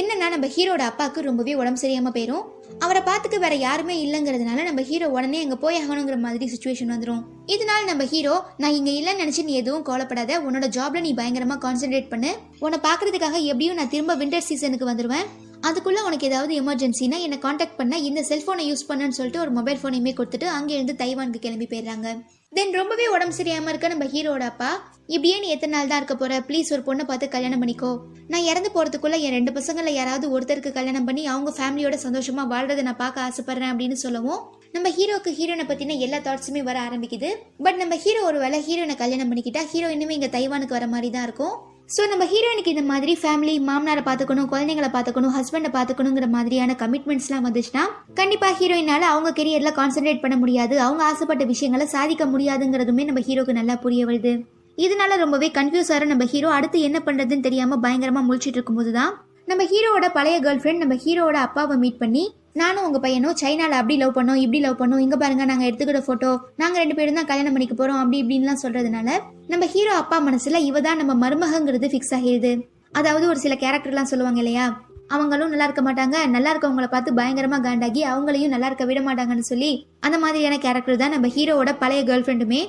என்னன்னா 0.00 0.26
நம்ம 0.32 0.46
ஹீரோட 0.54 0.82
அப்பாவுக்கு 0.90 1.20
ரொம்பவே 1.26 1.52
உடம்பு 1.60 1.80
சரியாம 1.82 2.10
போயிடும் 2.14 2.44
அவரை 2.84 3.00
பார்த்துக்க 3.08 3.36
வேற 3.44 3.54
யாருமே 3.64 3.94
இல்லைங்கிறதுனால 4.04 4.64
நம்ம 4.68 4.82
ஹீரோ 4.88 5.06
உடனே 5.16 5.38
அங்கே 5.44 5.56
போய் 5.64 5.78
ஆகணுங்கிற 5.80 6.16
மாதிரி 6.24 6.46
சுச்சுவேஷன் 6.52 6.92
வந்துடும் 6.94 7.20
இதனால 7.54 7.80
நம்ம 7.90 8.04
ஹீரோ 8.12 8.34
நான் 8.62 8.76
இங்கே 8.78 8.94
இல்லைன்னு 9.00 9.22
நினச்சி 9.22 9.44
நீ 9.48 9.54
எதுவும் 9.62 9.86
கோலப்படாத 9.88 10.40
உன்னோட 10.46 10.68
ஜாப்ல 10.76 11.04
நீ 11.06 11.12
பயங்கரமாக 11.20 11.62
கான்சென்ட்ரேட் 11.66 12.12
பண்ணு. 12.12 12.30
உன்னை 12.66 12.78
பார்க்கறதுக்காக 12.88 13.38
எப்படியும் 13.52 13.78
நான் 13.80 13.92
திரும்ப 13.94 14.16
விண்டர் 14.22 14.46
சீசனுக்கு 14.48 14.90
வந்துடுவேன் 14.92 15.26
அதுக்குள்ளே 15.68 16.00
உனக்கு 16.08 16.28
ஏதாவது 16.30 16.54
எமர்ஜென்சினா 16.62 17.18
என்னை 17.26 17.38
காண்டாக்ட் 17.44 17.78
பண்ண. 17.80 17.94
இந்த 18.08 18.20
செல்ஃபோனை 18.30 18.64
யூஸ் 18.70 18.88
பண்ணுன்னு 18.88 19.18
சொல்லிட்டு 19.18 19.44
ஒரு 19.44 19.52
மொபைல் 19.58 19.80
ஃபோனையுமே 19.82 20.14
கொடுத்துட்டு 20.16 20.48
அங்கேருந்து 20.56 20.94
தைவானுக்கு 21.02 21.44
கிளம்பி 21.44 21.68
போயிடுறாங்க. 21.70 22.08
தென் 22.56 22.74
ரொம்பவே 22.78 23.06
உடம்பு 23.12 23.34
சரியாம 23.36 23.70
இருக்க 23.70 23.86
நம்ம 23.92 24.06
ஹீரோட 24.12 24.42
அப்பா 24.50 24.68
இப்படியே 25.14 25.36
நீ 25.42 25.48
எத்தனை 25.54 25.72
நாள் 25.74 25.88
தான் 25.90 26.00
இருக்க 26.00 26.14
போற? 26.20 26.34
ப்ளீஸ் 26.48 26.68
ஒரு 26.74 26.82
பொண்ணை 26.88 27.04
பார்த்து 27.08 27.26
கல்யாணம் 27.32 27.62
பண்ணிக்கோ. 27.62 27.90
நான் 28.32 28.46
இறந்து 28.50 28.70
போறதுக்குள்ள 28.74 29.16
என் 29.24 29.34
ரெண்டு 29.36 29.52
பசங்கள 29.56 29.92
யாராவது 29.96 30.26
ஒருத்தருக்கு 30.34 30.72
கல்யாணம் 30.76 31.06
பண்ணி 31.08 31.22
அவங்க 31.32 31.50
ஃபேமிலியோட 31.56 31.98
சந்தோஷமா 32.04 32.44
வாழ்றத 32.52 32.86
நான் 32.88 33.00
பார்க்க 33.02 33.26
ஆசைப்படுறேன் 33.26 33.72
அப்படின்னு 33.72 33.98
சொல்லவும் 34.04 34.40
நம்ம 34.76 34.88
ஹீரோக்கு 34.98 35.32
ஹீரோனை 35.38 35.66
பத்தின 35.70 35.98
எல்லா 36.06 36.20
தாட்ஸுமே 36.28 36.62
வர 36.70 36.78
ஆரம்பிக்குது. 36.86 37.30
பட் 37.66 37.80
நம்ம 37.82 37.96
ஹீரோ 38.04 38.22
ஒரு 38.30 38.40
வேலை 38.44 38.60
ஹீரோனை 38.68 38.96
கல்யாணம் 39.02 39.30
பண்ணிக்கிட்டா 39.32 39.64
ஹீரோ 39.74 39.90
இன்னுமே 39.96 40.16
இங்க 40.18 40.30
தைவானுக்கு 40.38 40.78
வர 40.78 40.88
மாதிரி 40.94 41.10
தான் 41.16 41.26
இருக்கும். 41.30 41.56
ஸோ 41.88 42.02
நம்ம 42.10 42.24
ஹீரோயினுக்கு 42.30 42.72
இந்த 42.74 42.84
மாதிரி 42.90 43.12
ஃபேமிலி 43.20 43.54
மாமனாரை 43.66 44.02
பார்த்துக்கணும் 44.06 44.48
குழந்தைங்களை 44.52 44.88
பார்த்துக்கணும் 44.92 45.34
ஹஸ்பண்டை 45.36 45.70
பார்த்துக்கணுங்கிற 45.74 46.26
மாதிரியான 46.34 46.76
கமிட்மெண்ட்ஸ்லாம் 46.82 47.44
வந்துச்சுன்னா 47.46 47.82
கண்டிப்பாக 48.20 48.56
ஹீரோயினால 48.60 49.02
அவங்க 49.12 49.30
கெரியர்ல 49.38 49.70
கான்சென்ட்ரேட் 49.80 50.22
பண்ண 50.22 50.36
முடியாது. 50.42 50.74
அவங்க 50.86 51.02
ஆசைப்பட்ட 51.10 51.44
விஷயங்களை 51.52 51.86
சாதிக்க 51.96 52.26
முடியாதுங்கிறதுமே 52.34 53.04
நம்ம 53.08 53.22
ஹீரோக்கு 53.28 53.58
நல்லா 53.60 53.76
புரிய 53.84 54.04
வருது. 54.10 54.32
இதனால 54.78 55.18
ரொம்பவே 55.24 55.50
கன்ஃபியூஸ் 55.58 55.92
ஆகிற 55.94 56.08
நம்ம 56.12 56.26
ஹீரோ 56.32 56.48
அடுத்து 56.58 56.78
என்ன 56.88 57.00
பண்றதுன்னு 57.08 57.46
தெரியாம 57.48 57.78
பயங்கரமா 57.84 58.22
முழிச்சிட்டு 58.28 58.58
இருக்கும்போது 58.58 58.92
தான் 58.98 59.12
நம்ம 59.50 59.62
ஹீரோவோட 59.72 60.08
பழைய 60.16 60.38
கேர்ள் 60.46 60.62
ஃப்ரெண்ட் 60.62 60.82
நம்ம 60.84 60.96
ஹீரோவோட 61.04 61.38
அப்பாவை 61.48 61.76
மீட் 61.84 62.02
பண்ணி 62.02 62.24
நானும் 62.60 62.84
உங்கள் 62.86 63.02
பையனும் 63.04 63.36
சைனாவில் 63.40 63.76
அப்படி 63.78 63.94
லவ் 64.00 64.16
பண்ணோம் 64.16 64.40
இப்படி 64.42 64.58
லவ் 64.64 64.80
பண்ணோம். 64.80 65.00
இங்கே 65.04 65.16
பாருங்கள் 65.22 65.48
நாங்கள் 65.50 65.68
எடுத்துக்கிட்ட 65.68 66.00
ஃபோட்டோ 66.06 66.30
நாங்கள் 66.60 66.80
ரெண்டு 66.82 66.96
பேரும் 66.98 67.18
தான் 67.18 67.28
கல்யாணம் 67.30 67.54
பண்ணிக்க 67.54 67.74
போகிறோம் 67.78 67.98
அப்படி 68.02 68.18
இப்படின்லாம் 68.22 68.60
சொல்கிறதுனால 68.62 69.08
நம்ம 69.52 69.66
ஹீரோ 69.72 69.92
அப்பா 70.02 70.16
மனசில் 70.26 70.58
இவ 70.68 70.80
தான் 70.86 71.00
நம்ம 71.00 71.14
மருமகங்கிறது 71.22 71.88
ஃபிக்ஸ் 71.92 72.14
ஆகிடுது. 72.18 72.52
அதாவது 72.98 73.24
ஒரு 73.32 73.38
சில 73.44 73.54
கேரக்டர்லாம் 73.62 74.10
சொல்லுவாங்க 74.12 74.40
இல்லையா? 74.42 74.66
அவங்களும் 75.14 75.50
நல்லா 75.52 75.66
இருக்க 75.68 75.82
மாட்டாங்க 75.88 76.16
நல்லா 76.34 76.50
இருக்கவங்கள 76.52 76.86
பார்த்து 76.92 77.16
பயங்கரமாக 77.18 77.62
காண்டாகி 77.66 78.02
அவங்களையும் 78.12 78.54
நல்லா 78.54 78.68
இருக்க 78.70 78.84
விட 78.90 79.00
மாட்டாங்கன்னு 79.08 79.50
சொல்லி 79.50 79.72
அந்த 80.06 80.16
மாதிரியான 80.24 80.58
கேரக்டர் 80.66 81.02
தான் 81.02 81.14
நம்ம 81.16 81.30
ஹீரோவோட 81.36 81.72
பழைய 81.82 82.02
கேர்ள் 82.10 82.24
ஃப்ரெண்டுமே 82.26 82.62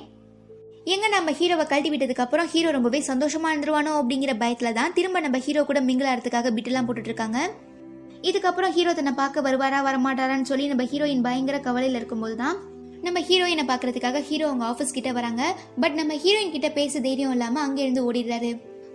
எங்க 0.95 1.05
நம்ம 1.15 1.29
ஹீரோவை 1.37 1.67
கழட்டி 1.69 1.91
விட்டதுக்கு 1.91 2.25
அப்புறம் 2.25 2.49
ஹீரோ 2.55 2.71
ரொம்பவே 2.77 2.99
சந்தோஷமா 3.11 3.51
இருந்துருவானோ 3.53 3.93
அப்படிங்கிற 4.01 4.33
பயத்துல 4.43 4.73
தான் 4.79 4.93
திரும்ப 4.97 5.21
நம்ம 5.27 5.39
ஹீரோ 5.45 5.63
கூட 5.69 5.79
மிங்கிள் 5.87 6.09
ஆகிறதுக்காக 6.11 6.51
பிட்டெல்லாம் 6.57 6.87
போட்டுட்டு 6.89 7.11
இருக்காங்க. 7.11 7.39
இதுக்கப்புறம் 8.29 8.73
ஹீரோ 8.75 8.91
தன்னை 8.97 9.11
பார்க்க 9.19 9.47
வருவாரா 9.47 9.79
வரமாட்டாரான்னு 9.87 10.49
சொல்லி 10.51 10.67
நம்ம 10.71 10.83
ஹீரோயின் 10.91 11.25
பயங்கர 11.25 11.57
கவலையில் 11.65 11.97
இருக்கும்போது 11.99 12.35
தான் 12.35 12.55
நம்ம 13.05 13.19
ஹீரோயினை 13.27 13.63
பார்க்கறதுக்காக 13.71 14.21
ஹீரோ 14.29 14.45
அவங்க 14.49 14.65
ஆஃபீஸ் 14.69 14.95
கிட்ட 14.97 15.09
வராங்க. 15.17 15.43
பட் 15.81 15.97
நம்ம 15.99 16.13
ஹீரோயின் 16.23 16.53
கிட்ட 16.55 16.69
பேச 16.77 16.99
தைரியம் 16.99 17.33
இல்லாமல் 17.35 17.63
அங்கே 17.63 17.81
இருந்து 17.85 18.05
ஓடிடுறாரு. 18.07 18.49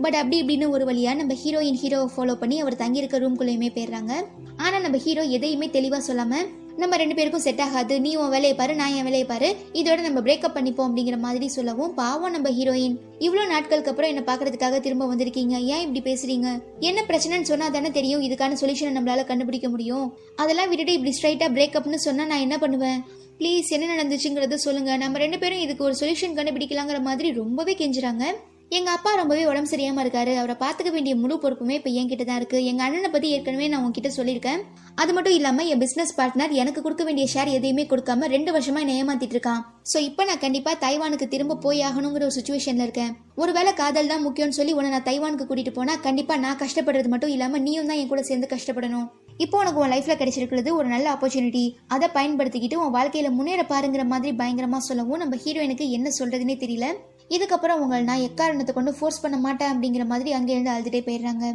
பட் 0.05 0.15
அப்படி 0.15 0.37
இப்படின்னு 0.43 0.69
ஒரு 0.69 0.85
வழியா 0.85 1.15
நம்ம 1.21 1.35
ஹீரோயின் 1.43 1.81
ஹீரோவை 1.83 2.09
ஃபாலோ 2.17 2.35
பண்ணி 2.35 2.61
அவர் 2.61 2.81
தங்கியிருக்க 2.83 3.19
ரூம்குள்ளேயுமே 3.19 3.69
போயிடுறாங்க. 3.77 4.13
ஆனா 4.57 4.79
நம்ம 4.79 4.97
ஹீரோ 4.97 5.23
எதையுமே 5.23 5.67
தெளிவா 5.67 6.01
சொல்லாம 6.09 6.35
நம்ம 6.77 6.97
ரெண்டு 6.97 7.15
பேருக்கும் 7.15 7.43
செட் 7.45 7.61
ஆகாது. 7.61 8.01
நீ 8.01 8.11
உன் 8.17 8.31
வேலையை 8.35 8.55
பாரு 8.59 8.75
நான் 8.75 8.95
என் 8.99 9.07
வேலையை 9.09 9.25
பாரு. 9.31 9.49
இதோட 9.73 10.01
நம்ம 10.01 10.21
பிரேக்கப் 10.21 10.55
பண்ணிப்போம் 10.57 10.89
அப்படிங்கிற 10.89 11.19
மாதிரி 11.19 11.49
சொல்லவும் 11.49 11.95
பாவம் 11.95 12.33
நம்ம 12.33 12.51
ஹீரோயின் 12.51 12.95
இவ்வளோ 13.19 13.47
நாட்களுக்கு 13.47 13.91
அப்புறம் 13.91 14.11
என்ன 14.13 14.23
பார்க்கறதுக்காக 14.27 14.81
திரும்ப 14.81 15.15
வந்திருக்கீங்க. 15.15 15.57
ஏன் 15.73 15.83
இப்படி 15.87 16.03
பேசுறீங்க? 16.09 16.51
என்ன 16.81 17.03
பிரச்சனைன்னு 17.09 17.51
சொன்னா 17.51 17.69
தானே 17.69 17.91
தெரியும். 17.91 18.23
இதுக்கான 18.23 18.57
சொல்யூஷனை 18.61 18.93
நம்மளால 18.99 19.25
கண்டுபிடிக்க 19.25 19.69
முடியும். 19.69 20.07
அதெல்லாம் 20.37 20.69
விட்டுட்டு 20.69 20.93
இப்படி 20.93 21.15
ஸ்ட்ரைட்டா 21.19 21.49
பிரேக்கப்னு 21.57 21.95
சொன்னா 21.95 22.25
நான் 22.25 22.45
என்ன 22.47 22.59
பண்ணுவேன்? 22.59 23.01
ப்ளீஸ் 23.41 23.69
என்ன 23.69 23.93
நடந்துச்சுங்கிறத 23.95 24.55
சொல்லுங்க. 24.55 24.97
நம்ம 24.97 25.19
ரெண்டு 25.19 25.39
பேரும் 25.39 25.59
இதுக்கு 25.59 25.85
ஒரு 25.85 25.95
சொல்யூஷன் 26.01 26.37
கண்டுபிடிக்கலாங்கிற 26.39 27.01
மாதிரி 27.03 27.33
ரொம்பவே 27.33 27.77
கெஞ்சுறாங்க. 27.79 28.25
எங்க 28.79 28.91
அப்பா 28.97 29.11
ரொம்பவே 29.19 29.45
உடம்பு 29.51 29.71
சரியாம 29.71 30.03
இருக்காரு. 30.03 30.33
அவரை 30.41 30.55
பார்த்துக்க 30.61 30.91
வேண்டிய 30.97 31.13
முழு 31.23 31.37
பொறுப்புமே 31.45 31.75
இப்போ 31.79 31.91
என்கிட்ட 32.01 32.25
தான் 32.27 32.39
இருக்கு. 32.41 32.59
எங்க 32.71 32.83
அண்ணனை 32.87 33.09
பத்தி 33.15 33.29
ஏற்கனவே 33.37 33.67
நான் 33.71 33.81
உங்ககிட்ட 33.85 34.11
சொல்லியிருக்கேன். 34.17 34.61
அது 35.03 35.11
மட்டும் 35.17 35.35
இல்லாம 35.39 35.65
என் 35.73 35.81
பிசினஸ் 35.83 36.13
பார்ட்னர் 36.19 36.53
எனக்கு 36.63 36.81
கொடுக்க 36.85 37.05
வேண்டிய 37.09 37.27
ஷேர் 37.33 37.51
எதையுமே 37.57 37.85
கொடுக்காம 37.93 38.29
ரெண்டு 38.35 38.53
வருஷமா 38.57 38.83
என்னை 38.85 38.95
ஏமாத்திட்டு 39.01 39.37
இருக்கான். 39.37 39.63
சோ 39.93 39.99
இப்போ 40.09 40.25
நான் 40.29 40.43
கண்டிப்பா 40.45 40.73
தைவானுக்கு 40.85 41.29
திரும்ப 41.35 41.59
போய் 41.65 41.83
ஆகணுங்கிற 41.89 42.27
ஒரு 42.29 42.37
சுச்சுவேஷன்ல 42.39 42.87
இருக்கேன். 42.89 43.13
ஒருவேளை 43.43 43.73
காதல் 43.83 44.13
தான் 44.13 44.25
முக்கியம்னு 44.27 44.59
சொல்லி 44.61 44.75
உன்னை 44.79 44.93
நான் 44.97 45.07
தைவானுக்கு 45.11 45.49
கூட்டிட்டு 45.51 45.75
போனா 45.79 45.97
கண்டிப்பா 46.07 46.37
நான் 46.47 46.61
கஷ்டப்படுறது 46.65 47.11
மட்டும் 47.15 47.35
இல்லாம 47.37 47.63
நீயும் 47.67 47.91
தான் 47.93 48.01
என் 48.03 48.13
கூட 48.13 48.25
சேர்ந்து 48.31 48.53
கஷ்டப்படணும். 48.55 49.07
இப்போ 49.45 49.57
உனக்கு 49.63 49.81
உன் 49.83 49.93
லைஃப்ல 49.95 50.15
கிடைச்சிருக்கிறது 50.21 50.71
ஒரு 50.79 50.89
நல்ல 50.95 51.07
ஆப்பர்ச்சுனிட்டி 51.15 51.65
அதை 51.97 52.09
பயன்படுத்திக்கிட்டு 52.19 52.81
உன் 52.85 52.97
வாழ்க்கையில 52.99 53.31
முன்னேற 53.39 53.65
பாருங்கிற 53.73 54.05
மாதிரி 54.13 54.33
பயங்கரமா 54.43 54.81
சொல்லவும் 54.91 55.23
நம்ம 55.25 55.37
ஹீரோயினுக்கு 55.45 55.87
என்ன 55.99 56.09
சொல்றதுன்னே 56.21 56.57
தெரியல. 56.65 56.89
இதுக்கப்புறம் 57.37 57.81
உங்களை 57.85 58.03
நான் 58.11 58.27
எக்காரணத்தை 58.29 58.73
கொண்டு 58.77 58.93
ஃபோர்ஸ் 58.99 59.23
பண்ண 59.25 59.37
மாட்டேன் 59.47 59.73
அப்படிங்கிற 59.73 60.05
மாதிரி 60.13 60.31
அங்கேருந்து 60.39 60.73
அழுதுகிட்டே 60.75 61.03
போயிடுறாங்க. 61.09 61.47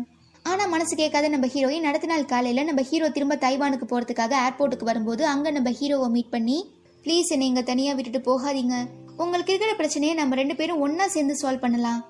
ஆனால் 0.46 0.72
மனசு 0.74 0.94
கேட்காத 1.02 1.30
நம்ம 1.34 1.48
ஹீரோயின் 1.54 1.88
அடுத்த 1.90 2.10
நாள் 2.12 2.32
காலையில் 2.32 2.68
நம்ம 2.70 2.82
ஹீரோ 2.90 3.08
திரும்ப 3.16 3.36
தைவானுக்கு 3.46 3.86
போகிறதுக்காக 3.92 4.34
ஏர்போர்ட்டுக்கு 4.46 4.90
வரும்போது 4.90 5.24
அங்கே 5.34 5.52
நம்ம 5.58 5.70
ஹீரோவை 5.80 6.10
மீட் 6.16 6.34
பண்ணி 6.36 6.58
ப்ளீஸ் 7.06 7.32
என்னை 7.36 7.48
இங்கே 7.52 7.64
தனியாக 7.70 7.96
விட்டுட்டு 7.98 8.22
போகாதீங்க. 8.30 8.76
உங்களுக்கு 9.24 9.52
இருக்கிற 9.54 9.74
பிரச்சனையை 9.80 10.14
நம்ம 10.20 10.36
ரெண்டு 10.42 10.56
பேரும் 10.60 10.82
ஒன்றா 10.86 11.06
சேர்ந்து 11.16 11.36
சால்வ் 11.42 11.64
பண்ணலாம். 11.66 12.02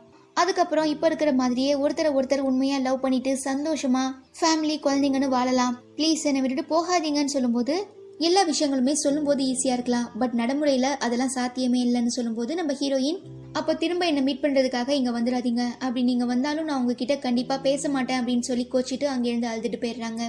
அதுக்கப்புறம் 0.42 0.88
இப்போ 0.94 1.06
இருக்கிற 1.10 1.32
மாதிரியே 1.42 1.74
ஒருத்தரை 1.84 2.10
ஒருத்தர் 2.18 2.48
உண்மையாக 2.50 2.84
லவ் 2.86 3.04
பண்ணிட்டு 3.04 3.32
சந்தோஷமா 3.50 4.04
ஃபேமிலி 4.40 4.76
குழந்தைங்கன்னு 4.86 5.30
வாழலாம். 5.36 5.76
ப்ளீஸ் 5.98 6.24
என்னை 6.30 6.42
விட்டுட்டு 6.44 6.66
போகாதீங்கன்னு 6.74 7.36
சொல்லும்போது 7.36 7.76
எல்லா 8.20 8.42
விஷயங்களுமே 8.48 8.92
சொல்லும்போது 8.92 9.44
ஈஸியா 9.44 9.74
இருக்கலாம். 9.78 10.10
பட் 10.20 10.36
நடைமுறையில 10.38 10.82
அதெல்லாம் 10.82 11.30
சாத்தியமே 11.30 11.80
இல்லைன்னு 11.86 12.16
சொல்லும்போது 12.18 12.56
நம்ம 12.56 12.74
ஹீரோயின் 12.74 13.20
அப்போ 13.54 13.74
திரும்ப 13.74 14.06
என்னை 14.06 14.22
மீட் 14.24 14.42
பண்றதுக்காக 14.42 14.90
இங்க 14.90 15.12
வந்துடாதீங்க. 15.12 15.64
அப்படி 15.80 16.04
நீங்க 16.04 16.26
வந்தாலும் 16.26 16.66
நான் 16.66 16.80
உங்ககிட்ட 16.80 17.18
கண்டிப்பா 17.18 17.58
பேச 17.58 17.90
மாட்டேன் 17.90 18.22
அப்படின்னு 18.22 18.40
சொல்லி 18.40 18.68
கோச்சிட்டு 18.74 19.08
அங்கேருந்து 19.14 19.50
அழுதுட்டு 19.52 19.80
போயிடுறாங்க. 19.84 20.24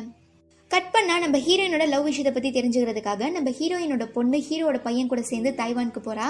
கட் 0.68 0.92
பண்ணால் 0.92 1.24
நம்ம 1.24 1.38
ஹீரோயினோட 1.38 1.88
லவ் 1.88 2.04
விஷயத்தை 2.04 2.32
பற்றி 2.32 2.50
தெரிஞ்சுக்கிறதுக்காக 2.60 3.30
நம்ம 3.30 3.50
ஹீரோயினோட 3.50 4.04
பொண்ணு 4.12 4.38
ஹீரோட 4.48 4.82
பையன் 4.82 5.06
கூட 5.06 5.22
சேர்ந்து 5.22 5.50
தைவானுக்கு 5.50 6.02
போகிறா 6.06 6.28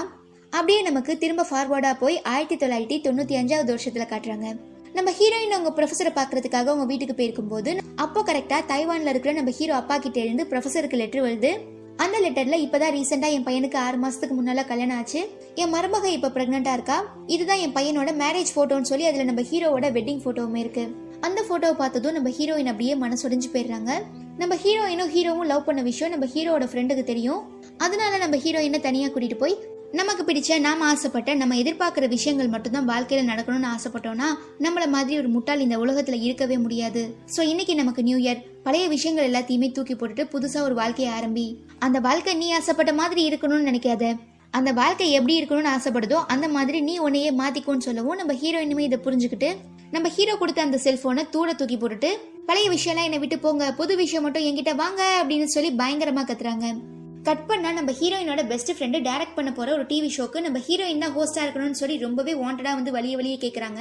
அப்படியே 0.49 0.81
நமக்கு 0.81 1.17
திரும்ப 1.17 1.45
ஃபார்வர்டாக 1.49 1.95
போய் 1.99 2.21
ஆயிரத்தி 2.21 2.55
தொள்ளாயிரத்தி 2.55 2.97
தொண்ணூற்றி 3.05 3.35
அஞ்சாவது 3.39 3.65
வருஷத்தில் 3.65 4.11
காட்டுறாங்க. 4.11 4.57
நம்ம 4.97 5.11
ஹீரோயின் 5.11 5.55
அவங்க 5.55 5.71
ப்ரொஃபஸரை 5.75 6.11
பார்க்கறதுக்காக 6.15 6.67
அவங்க 6.69 6.85
வீட்டுக்கு 6.85 7.15
போயிருக்கும் 7.15 7.47
போது 7.47 7.77
அப்போ 7.95 8.21
கரெக்டா 8.21 8.57
தைவான்ல 8.67 9.07
இருக்கிற 9.07 9.33
நம்ம 9.33 9.51
ஹீரோ 9.51 9.75
அப்பா 9.75 9.97
கிட்ட 9.97 10.19
இருந்து 10.19 10.43
ப்ரொஃபஸருக்கு 10.43 10.95
லெட்டர் 10.95 11.23
வருது 11.23 11.51
அந்த 11.95 12.15
லெட்டர்ல 12.19 12.55
இப்பதான் 12.63 12.95
ரீசெண்டா 12.95 13.29
என் 13.35 13.43
பையனுக்கு 13.43 13.75
ஆறு 13.75 13.97
மாசத்துக்கு 13.97 14.35
முன்னால 14.39 14.67
கல்யாணம் 14.67 14.97
ஆச்சு. 14.97 15.29
என் 15.55 15.73
மருமக 15.73 16.05
இப்ப 16.05 16.27
பிரெக்னெண்டா 16.27 16.73
இருக்கா? 16.73 17.17
இதுதான் 17.27 17.57
என் 17.57 17.73
பையனோட 17.73 18.09
மேரேஜ் 18.23 18.51
போட்டோன்னு 18.55 18.89
சொல்லி 18.91 19.05
அதுல 19.05 19.23
நம்ம 19.23 19.41
ஹீரோவோட 19.41 19.87
வெட்டிங் 19.97 20.23
போட்டோவுமே 20.25 20.55
இருக்கு. 20.55 20.85
அந்த 21.19 21.41
போட்டோவை 21.49 21.73
பார்த்ததும் 21.73 22.13
நம்ம 22.13 22.29
ஹீரோயின் 22.29 22.71
அப்படியே 22.73 22.95
மனசுடைஞ்சு 22.95 23.49
போயிடுறாங்க. 23.53 23.91
நம்ம 24.37 24.55
ஹீரோயினும் 24.55 25.13
ஹீரோவும் 25.15 25.45
லவ் 25.45 25.65
பண்ண 25.65 25.81
விஷயம் 25.81 26.19
நம்ம 26.19 26.33
ஹீரோவோட 26.33 26.61
ஃப்ரெண்டுக்கு 26.61 27.03
தெரியும். 27.03 27.41
அதனால 27.77 28.17
நம்ம 28.17 28.35
ஹீரோயினை 28.35 28.79
தனியா 28.79 29.07
கூட்டிட்டு 29.07 29.37
போய் 29.37 29.57
நமக்கு 29.93 30.23
பிடிச்ச 30.23 30.59
நாம் 30.59 30.81
ஆசைப்பட்ட 30.81 31.33
நம்ம 31.33 31.55
எதிர்பார்க்குற 31.55 32.07
விஷயங்கள் 32.07 32.47
மட்டும்தான் 32.47 32.85
வாழ்க்கையில் 32.85 33.29
நடக்கணும்னு 33.29 33.67
ஆசைப்பட்டோம்னா 33.73 34.27
நம்மள 34.59 34.87
மாதிரி 34.87 35.17
ஒரு 35.17 35.27
முட்டாள் 35.27 35.59
இந்த 35.59 35.79
உலகத்தில் 35.79 36.21
இருக்கவே 36.21 36.57
முடியாது. 36.57 37.15
ஸோ 37.35 37.41
இன்னைக்கு 37.41 37.75
நமக்கு 37.75 38.03
நியூ 38.03 38.17
இயர் 38.17 38.41
பழைய 38.63 38.87
விஷயங்கள் 38.87 39.29
எல்லாத்தையுமே 39.29 39.71
தூக்கி 39.71 39.95
போட்டுட்டு 39.95 40.25
புதுசாக 40.33 40.61
ஒரு 40.61 40.75
வாழ்க்கையை 40.75 41.19
ஆரம்பி. 41.19 41.55
அந்த 41.79 41.99
வாழ்க்கை 41.99 42.33
நீ 42.33 42.51
ஆசைப்பட்ட 42.51 42.93
மாதிரி 42.93 43.23
இருக்கணும்னு 43.29 43.69
நினைக்காத. 43.69 44.15
அந்த 44.51 44.71
வாழ்க்கை 44.71 45.11
எப்படி 45.11 45.41
இருக்கணும்னு 45.41 45.73
ஆசைப்படுதோ 45.75 46.19
அந்த 46.35 46.47
மாதிரி 46.47 46.81
நீ 46.81 46.97
உன்னையே 46.97 47.31
மாத்திக்கோன்னு 47.31 47.87
சொல்லவும் 47.87 48.15
நம்ம 48.15 48.33
ஹீரோயினுமே 48.33 48.79
இதை 48.79 48.99
புரிஞ்சுக்கிட்டு 49.07 49.55
நம்ம 49.91 50.09
ஹீரோ 50.09 50.35
கொடுத்த 50.35 50.61
அந்த 50.61 50.79
செல்போனை 50.85 51.25
தூர 51.29 51.53
தூக்கி 51.53 51.77
போட்டுட்டு 51.77 52.11
பழைய 52.45 52.69
விஷயம்லாம் 52.69 53.09
என்னை 53.09 53.19
விட்டு 53.19 53.39
போங்க 53.39 53.71
புது 53.71 53.95
விஷயம் 53.95 54.23
மட்டும் 54.23 54.43
என்கிட்ட 54.43 54.75
வாங்க 54.75 55.23
அப்படின்னு 55.23 55.43
சொல்லி 55.43 55.71
பயங்கரமா 55.83 56.23
கத்துறாங்க. 56.27 56.96
கட் 57.27 57.47
பண்ணால் 57.47 57.77
நம்ம 57.77 57.91
ஹீரோயினோட 57.99 58.41
பெஸ்ட் 58.49 58.69
ஃப்ரெண்டு 58.75 58.97
டைரக்ட் 59.07 59.37
பண்ண 59.37 59.49
போகிற 59.55 59.71
ஒரு 59.77 59.85
டிவி 59.89 60.09
ஷோக்கு 60.15 60.39
நம்ம 60.45 60.57
ஹீரோயின் 60.67 61.01
தான் 61.03 61.15
ஹோஸ்டாக 61.15 61.45
இருக்கணும்னு 61.45 61.79
சொல்லி 61.79 61.95
ரொம்பவே 62.03 62.33
வாண்டடாக 62.41 62.75
வந்து 62.79 62.91
வழிய 62.95 63.15
வழியே 63.19 63.37
கேட்குறாங்க 63.41 63.79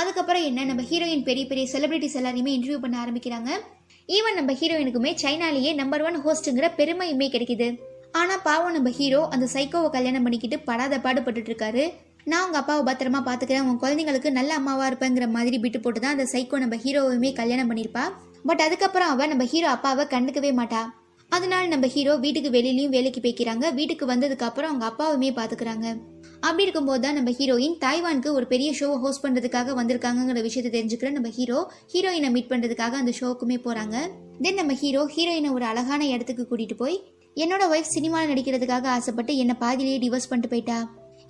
அதுக்கப்புறம் 0.00 0.44
என்ன? 0.48 0.64
நம்ம 0.70 0.82
ஹீரோயின் 0.90 1.24
பெரிய 1.28 1.44
பெரிய 1.50 1.64
செலிபிரிட்டிஸ் 1.72 2.16
எல்லாரையுமே 2.20 2.52
இன்டர்வியூ 2.56 2.78
பண்ண 2.84 2.96
ஆரம்பிக்கிறாங்க. 3.04 3.50
ஈவன் 4.08 4.36
நம்ம 4.38 4.52
ஹீரோயினுக்குமே 4.60 5.12
சைனாலேயே 5.22 5.70
நம்பர் 5.80 6.04
ஒன் 6.08 6.18
ஹோஸ்ட்டுங்கிற 6.26 6.68
பெருமையுமே 6.78 7.26
கிடைக்குது. 7.34 7.68
ஆனால் 8.20 8.42
பாவம் 8.46 8.76
நம்ம 8.76 8.90
ஹீரோ 8.98 9.20
அந்த 9.36 9.48
சைக்கோவை 9.54 9.90
கல்யாணம் 9.96 10.24
பண்ணிக்கிட்டு 10.26 10.58
படாத 10.68 11.00
பாடுபட்டு 11.06 11.50
இருக்காரு. 11.50 11.84
நான் 12.30 12.44
உங்கள் 12.46 12.60
அப்பாவை 12.62 12.82
பத்திரமா 12.88 13.22
பார்த்துக்கிறேன் 13.26 13.64
உங்கள் 13.66 13.82
குழந்தைங்களுக்கு 13.82 14.32
நல்ல 14.38 14.54
அம்மாவாக 14.60 14.88
இருப்பேங்கிற 14.90 15.28
மாதிரி 15.36 15.58
விட்டு 15.64 15.80
போட்டு 15.80 16.02
தான் 16.04 16.16
அந்த 16.16 16.26
சைக்கோ 16.34 16.62
நம்ம 16.64 16.78
ஹீரோவுமே 16.84 17.32
கல்யாணம் 17.40 17.70
பண்ணியிருப்பா 17.72 18.06
பட் 18.48 18.64
அதுக்கப்புறம் 18.68 19.12
அவள் 19.14 19.32
நம்ம 19.34 19.46
ஹீரோ 19.52 19.68
அப்பாவை 19.76 20.06
கண்டுக்கவே 20.14 20.52
மாட்டா. 20.60 20.82
அதனால 21.30 21.66
நம்ம 21.66 21.86
ஹீரோ 21.86 22.16
வீட்டுக்கு 22.16 22.50
வெளியிலயும் 22.50 22.94
வேலைக்கு 22.96 23.20
போய்க்கிறாங்க. 23.24 23.74
வீட்டுக்கு 23.74 24.06
வந்ததுக்கு 24.06 24.46
அப்புறம் 24.46 24.70
அவங்க 24.70 24.86
அப்பாவுமே 24.86 25.30
பாத்துக்கிறாங்க. 25.38 25.86
அப்படி 26.40 26.62
இருக்கும்போது 26.62 27.00
தான் 27.00 27.14
நம்ம 27.14 27.30
ஹீரோயின் 27.30 27.76
தாய்வானுக்கு 27.84 28.32
ஒரு 28.32 28.46
பெரிய 28.46 28.70
ஷோவை 28.80 28.96
ஹோஸ்ட் 28.98 29.24
பண்றதுக்காக 29.26 29.74
வந்திருக்காங்கிற 29.74 30.42
விஷயத்தை 30.42 30.80
தெரிஞ்சுக்கிற 30.80 31.10
நம்ம 31.10 31.28
ஹீரோ 31.28 31.72
ஹீரோயினை 31.94 32.30
மீட் 32.30 32.50
பண்றதுக்காக 32.52 32.90
அந்த 32.90 33.12
ஷோக்குமே 33.20 33.58
போறாங்க. 33.66 33.96
தென் 34.42 34.54
நம்ம 34.54 34.72
ஹீரோ 34.72 35.04
ஹீரோயினை 35.16 35.52
ஒரு 35.52 35.64
அழகான 35.64 36.06
இடத்துக்கு 36.06 36.46
கூட்டிட்டு 36.50 36.74
போய் 36.74 36.98
என்னோட 37.36 37.64
ஒய்ஃப் 37.74 37.94
சினிமாவில் 37.96 38.30
நடிக்கிறதுக்காக 38.34 38.86
ஆசைப்பட்டு 38.86 39.36
என்னை 39.36 39.54
பாதிலேயே 39.58 39.98
டிவோர்ஸ் 39.98 40.28
பண்ணிட்டு 40.28 40.52
போயிட்டா. 40.54 40.78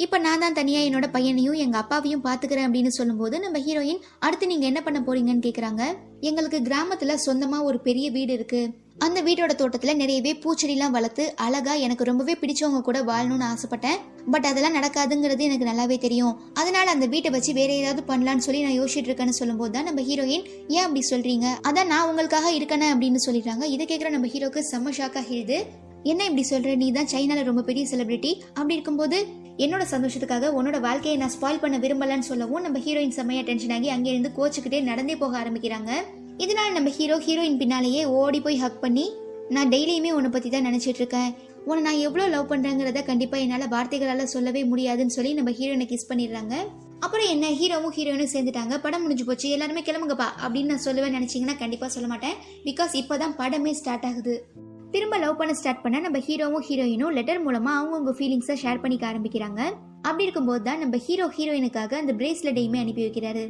இப்போ 0.05 0.17
நான் 0.25 0.43
தான் 0.43 0.57
தனியாக 0.59 0.87
என்னோட 0.89 1.07
பையனையும் 1.15 1.61
எங்கள் 1.63 1.81
அப்பாவையும் 1.81 2.25
பார்த்துக்கிறேன் 2.27 2.67
அப்படின்னு 2.67 2.91
சொல்லும்போது 2.97 3.37
நம்ம 3.45 3.59
ஹீரோயின் 3.67 4.03
அடுத்து 4.27 4.51
நீங்கள் 4.51 4.71
என்ன 4.71 4.81
பண்ண 4.87 4.99
போறீங்கன்னு 5.07 5.47
கேட்குறாங்க 5.47 5.83
எங்களுக்கு 6.29 6.59
கிராமத்தில் 6.69 7.23
சொந்தமாக 7.25 7.67
ஒரு 7.69 7.79
பெரிய 7.87 8.07
வீடு 8.17 8.33
இருக்கு. 8.39 8.61
அந்த 9.07 9.19
வீட்டோட 9.27 9.53
தோட்டத்தில் 9.59 9.99
நிறையவே 10.03 10.33
பூச்செடிலாம் 10.45 10.95
வளர்த்து 10.97 11.25
அழகாக 11.47 11.85
எனக்கு 11.87 12.09
ரொம்பவே 12.11 12.35
பிடிச்சவங்க 12.41 12.81
கூட 12.89 13.01
வாழணும்னு 13.11 13.47
ஆசைப்பட்டேன். 13.51 13.99
பட் 14.35 14.49
அதெல்லாம் 14.51 14.77
நடக்காதுங்கிறது 14.79 15.43
எனக்கு 15.49 15.69
நல்லாவே 15.71 15.99
தெரியும். 16.07 16.35
அதனால 16.61 16.87
அந்த 16.97 17.07
வீட்டை 17.15 17.31
வச்சு 17.37 17.53
வேற 17.61 17.73
ஏதாவது 17.83 18.03
பண்ணலான்னு 18.11 18.47
சொல்லி 18.47 18.63
நான் 18.67 18.79
யோசிச்சுட்டு 18.81 19.11
இருக்கேன்னு 19.11 19.41
சொல்லும்போது 19.41 19.75
தான் 19.77 19.89
நம்ம 19.91 20.03
ஹீரோயின் 20.09 20.47
ஏன் 20.77 20.85
அப்படி 20.87 21.05
சொல்றீங்க? 21.13 21.49
அதான் 21.71 21.93
நான் 21.95 22.09
உங்களுக்காக 22.13 22.51
இருக்கேன 22.59 22.91
அப்படின்னு 22.95 23.27
சொல்லிடுறாங்க. 23.27 23.67
இதை 23.77 23.87
கேட்குற 23.93 24.11
நம்ம 24.17 24.31
ஹீரோக்கு 24.35 24.63
செம்ம 24.73 24.97
ஷாக்காக 25.01 25.25
ஆகிடுது. 25.25 25.61
என்ன 26.03 26.25
இப்படி 26.25 26.47
சொல்ற? 26.51 26.77
நீ 26.77 26.93
தான் 26.93 27.07
சைனால 27.07 27.45
ரொம்ப 27.45 27.63
பெரிய 27.63 27.87
செலிபிரிட்டி 27.91 28.41
அப்படி 28.49 28.73
இருக்கும்போது 28.73 29.27
என்னோட 29.57 29.85
சந்தோஷத்துக்காக 29.91 30.51
உன்னோட 30.59 30.81
வாழ்க்கையை 30.81 31.21
நான் 31.21 31.33
ஸ்பாயில் 31.41 31.61
பண்ண 31.61 31.79
விரும்பலன்னு 31.79 32.19
சொல்லவும் 32.19 32.63
நம்ம 32.63 32.79
ஹீரோயின் 32.79 33.09
செம்மையா 33.09 33.43
டென்ஷன் 33.43 33.71
ஆகி 33.71 33.89
அங்கே 33.89 34.11
இருந்து 34.11 34.31
கோச்சுக்கிட்டே 34.37 34.83
நடந்தே 34.83 35.17
போக 35.17 35.39
ஆரம்பிக்கிறாங்க. 35.39 35.91
இதனால 36.39 36.73
நம்ம 36.73 36.91
ஹீரோ 36.91 37.19
ஹீரோயின் 37.19 37.57
பின்னாலேயே 37.57 38.05
ஓடி 38.05 38.41
போய் 38.41 38.57
ஹக் 38.57 38.81
பண்ணி 38.81 39.13
நான் 39.49 39.69
டெய்லியுமே 39.69 40.11
உன்னை 40.11 40.31
பத்தி 40.31 40.49
தான் 40.51 40.65
நினைச்சிட்டு 40.65 41.01
இருக்கேன். 41.03 41.35
உன்னை 41.65 41.93
நான் 41.93 42.01
எவ்வளோ 42.01 42.29
லவ் 42.29 42.53
பண்றேங்கிறத 42.53 43.05
கண்டிப்பா 43.05 43.37
என்னால 43.37 43.67
வார்த்தைகளால 43.67 44.23
சொல்லவே 44.23 44.65
முடியாதுன்னு 44.65 45.11
சொல்லி 45.11 45.33
நம்ம 45.33 45.51
ஹீரோயினை 45.51 45.87
கிஸ் 45.87 46.13
பண்ணிடுறாங்க. 46.13 46.55
அப்புறம் 47.01 47.27
என்ன? 47.27 47.51
ஹீரோவும் 47.51 47.97
ஹீரோயினும் 47.97 48.33
சேர்ந்துட்டாங்க. 48.33 48.79
படம் 48.79 49.03
முடிஞ்சு 49.03 49.25
போச்சு. 49.25 49.49
எல்லாருமே 49.49 49.81
கிளம்புங்கப்பா. 49.81 50.25
அப்படின்னு 50.49 50.65
நான் 50.65 50.83
சொல்லுவேன் 50.85 51.17
நினைச்சீங்கன்னா 51.19 51.59
கண்டிப்பா 51.59 51.89
சொல்ல 51.89 52.09
மாட்டேன். 52.09 52.35
பிகாஸ் 52.65 52.93
இப்போதான் 52.93 53.35
படமே 53.39 53.71
ஸ்டார்ட் 53.71 54.05
ஆகுது. 54.05 54.45
திரும்ப 54.93 55.17
லவ் 55.19 55.37
பண்ண 55.37 55.55
ஸ்டார்ட் 55.55 55.83
பண்ண 55.83 55.97
நம்ம 56.01 56.19
ஹீரோவும் 56.27 56.65
ஹீரோயினும் 56.69 57.15
லெட்டர் 57.17 57.41
மூலமா 57.47 57.73
அவங்கவுங்க 57.79 58.13
ஃபீலிங்ஸை 58.19 58.55
ஷேர் 58.63 58.81
பண்ணிக்க 58.83 59.05
ஆரம்பிக்கிறாங்க. 59.11 59.61
அப்படி 60.03 60.23
இருக்கும்போது 60.23 60.63
தான் 60.63 60.79
நம்ம 60.79 60.97
ஹீரோ 61.07 61.27
ஹீரோயினுக்காக 61.37 61.95
அந்த 62.03 62.13
பிரேஸ்லெட்டையுமே 62.13 62.79
அனுப்பி 62.83 63.03
வைக்கிறாரு. 63.07 63.45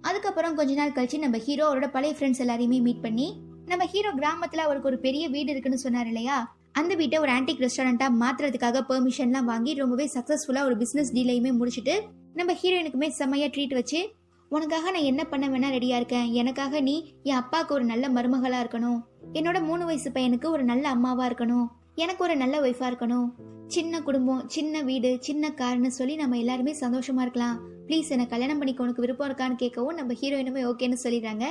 அதுக்கப்புறம் 0.00 0.54
கொஞ்ச 0.54 0.74
நாள் 0.74 0.94
கழிச்சு 0.96 1.18
நம்ம 1.18 1.38
ஹீரோ 1.38 1.64
அவரோட 1.68 1.88
பழைய 1.90 2.14
ஃப்ரெண்ட்ஸ் 2.18 2.42
எல்லாரையுமே 2.44 2.78
மீட் 2.86 3.02
பண்ணி 3.02 3.28
நம்ம 3.66 3.84
ஹீரோ 3.84 4.10
கிராமத்துல 4.20 4.64
அவருக்கு 4.66 4.88
ஒரு 4.88 4.98
பெரிய 4.98 5.24
வீடு 5.28 5.50
இருக்குன்னு 5.50 5.84
சொன்னார் 5.84 6.06
இல்லையா? 6.06 6.38
அந்த 6.72 6.94
வீட்டை 6.94 7.18
ஒரு 7.18 7.30
ஆன்டிக் 7.32 7.62
ரெஸ்டாரண்டா 7.64 8.08
மாத்துறதுக்காக 8.22 8.82
பெர்மிஷன்லாம் 8.90 9.50
வாங்கி 9.52 9.74
ரொம்பவே 9.74 10.06
சக்சஸ்ஃபுல்லா 10.14 10.64
ஒரு 10.64 10.76
பிசினஸ் 10.76 11.14
டீலையுமே 11.14 11.52
முடிச்சுட்டு 11.60 11.94
நம்ம 12.34 12.52
ஹீரோயினுக்குமே 12.62 13.08
செம்மையா 13.20 13.46
ட்ரீட் 13.46 13.78
வச்சு 13.80 14.00
உனக்காக 14.48 14.90
நான் 14.90 15.08
என்ன 15.12 15.22
பண்ண 15.24 15.48
வேணா 15.48 15.68
ரெடியா 15.76 15.96
இருக்கேன். 16.00 16.28
எனக்காக 16.32 16.80
நீ 16.80 16.94
என் 17.22 17.40
அப்பாவுக்கு 17.42 17.74
ஒரு 17.74 17.84
நல்ல 17.84 18.08
மருமகளா 18.08 18.60
இருக்கணும். 18.62 19.00
என்னோட 19.32 19.64
மூணு 19.64 19.84
வயசு 19.84 20.10
பையனுக்கு 20.10 20.46
ஒரு 20.50 20.64
நல்ல 20.64 20.88
அம்மாவா 20.88 21.28
இருக்கணும். 21.28 21.66
எனக்கு 21.94 22.24
ஒரு 22.24 22.36
நல்ல 22.36 22.60
ஒய்ஃபா 22.60 22.86
இருக்கணும். 22.92 23.28
சின்ன 23.66 24.02
குடும்பம் 24.02 24.48
சின்ன 24.48 24.80
வீடு 24.82 25.16
சின்ன 25.20 25.48
கார்னு 25.48 25.86
சொல்லி 25.86 26.14
நம்ம 26.14 26.38
எல்லாருமே 26.38 26.72
சந்தோஷமா 26.80 27.20
இருக்கலாம். 27.20 27.60
ப்ளீஸ் 27.86 28.08
என்ன 28.08 28.26
கல்யாணம் 28.26 28.58
பண்ணிக்க 28.58 28.82
உனக்கு 28.82 29.00
விருப்பம் 29.00 29.28
இருக்கான்னு 29.28 29.60
கேட்கவும் 29.62 29.94
நம்ம 29.94 30.12
ஹீரோயினுமே 30.12 30.62
ஓகேன்னு 30.70 30.96
சொல்லிடுறாங்க. 31.02 31.44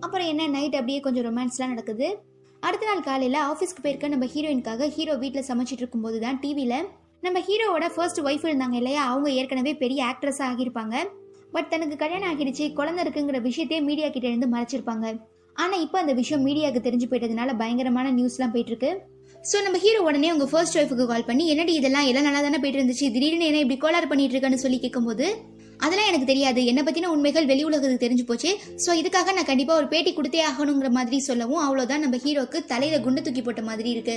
அப்புறம் 0.00 0.26
என்ன 0.26 0.46
நைட் 0.46 0.72
அப்படியே 0.72 1.00
கொஞ்சம் 1.00 1.24
ரொமான்ஸ்லாம் 1.24 1.66
நடக்குது. 1.66 2.22
அடுத்த 2.60 2.86
நாள் 2.86 3.00
காலையில 3.00 3.42
ஆஃபீஸ்க்கு 3.46 3.82
போயிருக்க 3.82 4.08
நம்ம 4.08 4.26
ஹீரோயினுக்காக 4.26 4.88
ஹீரோ 4.88 5.14
வீட்டில் 5.14 5.48
சமைச்சிட்டு 5.48 5.82
இருக்கும்போது 5.82 6.20
தான் 6.20 6.38
டிவியில் 6.40 6.84
நம்ம 7.20 7.38
ஹீரோவோட 7.38 7.86
ஃபர்ஸ்ட் 7.94 8.20
ஒய்ஃப் 8.20 8.48
இருந்தாங்க 8.48 8.72
இல்லையா? 8.72 9.04
அவங்க 9.06 9.30
ஏற்கனவே 9.30 9.74
பெரிய 9.74 10.04
ஆக்ட்ரஸாக 10.04 10.48
ஆகியிருப்பாங்க. 10.50 10.96
பட் 11.52 11.68
தனக்கு 11.68 11.96
கல்யாணம் 11.96 12.30
ஆகிடுச்சு 12.30 12.72
குழந்தை 12.72 13.04
இருக்குங்கிற 13.04 13.40
விஷயத்தையே 13.48 13.82
மீடியா 13.82 14.08
கிட்ட 14.08 14.28
இருந்து 14.28 14.48
மறைச்சிருப்பாங்க. 14.48 15.18
ஆனால் 15.64 15.82
இப்போ 15.84 15.98
அந்த 16.02 16.14
விஷயம் 16.20 16.44
மீடியாவுக்கு 16.46 16.86
தெரிஞ்சு 16.86 17.08
போயிட்டதுனால 17.10 17.52
பயங்கரமான 17.60 18.12
நியூஸ்லாம் 18.18 18.54
போயிட்டு 18.54 18.72
இருக்கு 18.74 18.90
ஸோ 19.44 19.56
நம்ம 19.64 19.78
ஹீரோ 19.84 19.98
உடனே 20.08 20.30
உங்கள் 20.34 20.50
ஃபர்ஸ்ட் 20.52 20.78
ஒய்ஃபுக்கு 20.80 21.04
கால் 21.10 21.28
பண்ணி 21.28 21.44
என்னடி 21.52 21.72
இதெல்லாம் 21.80 22.08
எல்லாம் 22.10 22.26
நல்லா 22.28 22.40
தானே 22.46 22.58
போயிட்டு 22.62 22.80
இருந்துச்சு 22.80 23.06
திடீர்னு 23.16 23.48
என்ன 23.50 23.60
இப்படி 23.64 23.78
கோளாறு 23.84 24.08
பண்ணிட்டு 24.12 24.34
இருக்கேன்னு 24.34 24.64
சொல்லி 24.64 24.78
கேட்கும்போது 24.84 25.26
அதெல்லாம் 25.84 26.08
எனக்கு 26.10 26.28
தெரியாது. 26.30 26.60
என்ன 26.70 26.80
பத்தின 26.82 27.10
உண்மைகள் 27.14 27.48
வெளி 27.50 27.62
உலகத்துக்கு 27.68 28.04
தெரிஞ்சு 28.04 28.24
போச்சு. 28.28 28.50
ஸோ 28.84 28.90
இதுக்காக 29.00 29.32
நான் 29.36 29.48
கண்டிப்பா 29.50 29.74
ஒரு 29.80 29.88
பேட்டி 29.92 30.12
கொடுத்தே 30.18 30.40
ஆகணுங்கிற 30.50 30.90
மாதிரி 30.98 31.18
சொல்லவும் 31.28 31.62
அவ்வளோதான் 31.64 32.02
நம்ம 32.04 32.18
ஹீரோக்கு 32.24 32.60
தலையில 32.72 33.00
குண்டு 33.06 33.24
தூக்கி 33.26 33.42
போட்ட 33.42 33.62
மாதிரி 33.70 33.90
இருக்கு. 33.96 34.16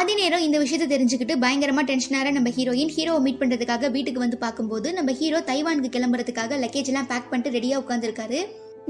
அதே 0.00 0.14
நேரம் 0.20 0.44
இந்த 0.46 0.56
விஷயத்தை 0.64 0.88
தெரிஞ்சுக்கிட்டு 0.94 1.34
பயங்கரமா 1.44 1.82
டென்ஷனார 1.90 2.32
நம்ம 2.38 2.48
ஹீரோயின் 2.56 2.94
ஹீரோவை 2.96 3.20
மீட் 3.26 3.40
பண்றதுக்காக 3.42 3.90
வீட்டுக்கு 3.94 4.24
வந்து 4.24 4.38
பார்க்கும்போது 4.44 4.88
நம்ம 4.92 5.12
ஹீரோ 5.20 5.38
தைவானுக்கு 5.50 5.90
கிளம்புறதுக்காக 5.96 6.58
லக்கேஜ் 6.64 6.90
எல்லாம் 6.92 7.08
பேக் 7.12 7.30
பண்ணிட்டு 7.30 7.54
ரெடியா 7.58 7.78
உட்காந்துருக்காரு 7.84 8.40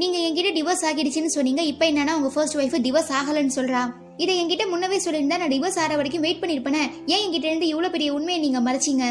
நீங்க 0.01 0.17
என்கிட்ட 0.25 0.51
டிவோர்ஸ் 0.57 0.85
ஆகிடுச்சுன்னு 0.89 1.31
சொன்னீங்க 1.37 1.63
இப்போ 1.71 1.85
என்னன்னா 1.91 2.13
உங்க 2.19 2.29
ஃபர்ஸ்ட் 2.35 2.57
ஒய்ஃப் 2.59 2.77
டிவோர்ஸ் 2.85 3.11
ஆகலன்னு 3.19 3.55
சொல்றா. 3.57 3.81
இதை 4.23 4.35
என்கிட்ட 4.41 4.65
முன்னவே 4.73 4.99
சொல்லியிருந்தா 5.05 5.39
நான் 5.43 5.53
டிவோர்ஸ் 5.55 5.79
ஆற 5.83 5.97
வரைக்கும் 6.01 6.25
வெயிட் 6.27 6.41
பண்ணிருப்பேனே 6.43 6.83
ஏன் 7.15 7.23
என்கிட்ட 7.25 7.47
இருந்து 7.51 7.67
இவ்வளவு 7.73 7.95
பெரிய 7.95 8.11
உண்மையை 8.19 8.39
நீங்க 8.45 8.61
மறைச்சீங்க? 8.69 9.05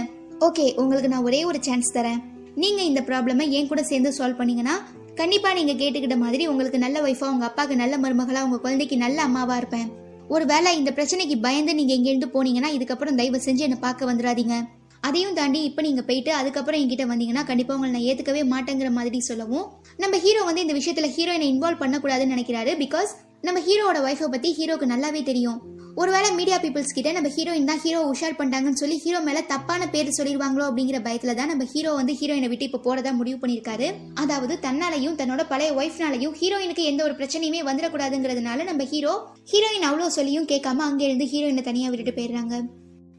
ஓகே 0.47 0.65
உங்களுக்கு 0.81 1.11
நான் 1.13 1.27
ஒரே 1.29 1.39
ஒரு 1.49 1.59
சான்ஸ் 1.67 1.91
தரேன். 1.97 2.19
நீங்க 2.63 2.81
இந்த 2.89 3.01
ப்ராப்ளமை 3.09 3.47
என் 3.57 3.69
கூட 3.71 3.83
சேர்ந்து 3.91 4.11
சால்வ் 4.17 4.39
பண்ணீங்கன்னா 4.39 4.75
கண்டிப்பா 5.21 5.51
நீங்க 5.59 5.73
கேட்டுக்கிட்ட 5.81 6.17
மாதிரி 6.23 6.43
உங்களுக்கு 6.47 6.79
நல்ல 6.85 6.97
ஒய்ஃபா 7.07 7.27
உங்க 7.33 7.45
அப்பாவுக்கு 7.49 7.81
நல்ல 7.83 7.95
மருமகளா 8.03 8.43
உங்க 8.47 8.59
குழந்தைக்கு 8.65 8.97
நல்ல 9.05 9.21
அம்மாவா 9.27 9.55
இருப்பேன். 9.61 9.87
ஒருவேளை 10.35 10.71
இந்த 10.77 10.91
பிரச்சனைக்கு 10.97 11.35
பயந்து 11.45 11.73
நீங்க 11.79 11.93
எங்கேருந்து 11.97 12.33
போனீங்கன்னா 12.33 12.69
இதுக்கப்புறம் 12.77 13.19
தயவு 13.21 13.39
செஞ்சு 13.45 13.63
என்னை 13.67 13.79
பார்க்க 13.85 14.11
வந்துடாதீங்க. 14.11 14.55
அதையும் 15.03 15.37
தாண்டி 15.39 15.59
இப்போ 15.69 15.81
நீங்கள் 15.87 16.07
போயிட்டு 16.09 16.33
அதுக்கப்புறம் 16.39 16.81
என்கிட்ட 16.81 17.05
வந்தீங்கன்னா 17.11 17.45
கண்டிப்பாக 17.49 17.77
உங்களை 17.77 17.93
நான் 17.93 18.07
ஏற்றுக்கவே 18.09 18.43
மாட்டேங்கிற 18.53 18.91
மாதிரி 18.97 19.21
சொல்லவும். 19.29 19.65
நம்ம 20.03 20.17
ஹீரோ 20.25 20.43
வந்து 20.49 20.65
இந்த 20.65 20.75
விஷயத்தில் 20.79 21.13
ஹீரோயினை 21.15 21.47
இன்வால்வ் 21.53 21.81
பண்ணக்கூடாதுன்னு 21.83 22.35
நினைக்கிறாரு 22.35 22.73
பிகாஸ் 22.83 23.11
நம்ம 23.47 23.59
ஹீரோவோட 23.65 23.97
ஒய்ஃபை 24.05 24.27
பற்றி 24.33 24.49
ஹீரோக்கு 24.59 24.85
நல்லாவே 24.91 25.21
தெரியும். 25.27 25.57
ஒருவேளை 26.01 26.29
மீடியா 26.37 26.57
பீப்புள்ஸ் 26.63 26.95
கிட்ட 26.95 27.09
நம்ம 27.17 27.29
ஹீரோயின் 27.35 27.67
தான் 27.69 27.81
ஹீரோ 27.83 27.99
உஷார் 28.11 28.35
பண்ணிட்டாங்கன்னு 28.39 28.81
சொல்லி 28.81 28.97
ஹீரோ 29.03 29.19
மேல 29.27 29.41
தப்பான 29.51 29.87
பேர் 29.93 30.15
சொல்லிடுவாங்களோ 30.17 30.65
அப்படிங்கிற 30.69 30.99
பயத்துல 31.07 31.35
தான் 31.39 31.51
நம்ம 31.51 31.65
ஹீரோ 31.73 31.91
வந்து 31.99 32.13
ஹீரோயினை 32.19 32.49
விட்டு 32.51 32.67
இப்போ 32.69 32.79
போறதா 32.87 33.13
முடிவு 33.19 33.37
பண்ணியிருக்காரு. 33.43 33.87
அதாவது 34.23 34.55
தன்னாலையும் 34.65 35.17
தன்னோட 35.21 35.45
பழைய 35.53 35.71
ஒய்ஃப்னாலையும் 35.81 36.35
ஹீரோயினுக்கு 36.41 36.85
எந்த 36.91 37.03
ஒரு 37.07 37.15
பிரச்சனையுமே 37.21 37.61
வந்துடக்கூடாதுங்கிறதுனால 37.69 38.65
நம்ம 38.71 38.85
ஹீரோ 38.93 39.13
ஹீரோயின் 39.53 39.87
அவ்வளோ 39.91 40.09
சொல்லியும் 40.17 40.49
கேட்காம 40.53 40.85
அங்கே 40.89 41.07
இருந்து 41.09 41.27
ஹீரோயினை 41.33 41.65
தனியாக 41.69 41.91
விட்டுட்டு 41.93 42.17
போயிடுறாங்க. 42.19 42.57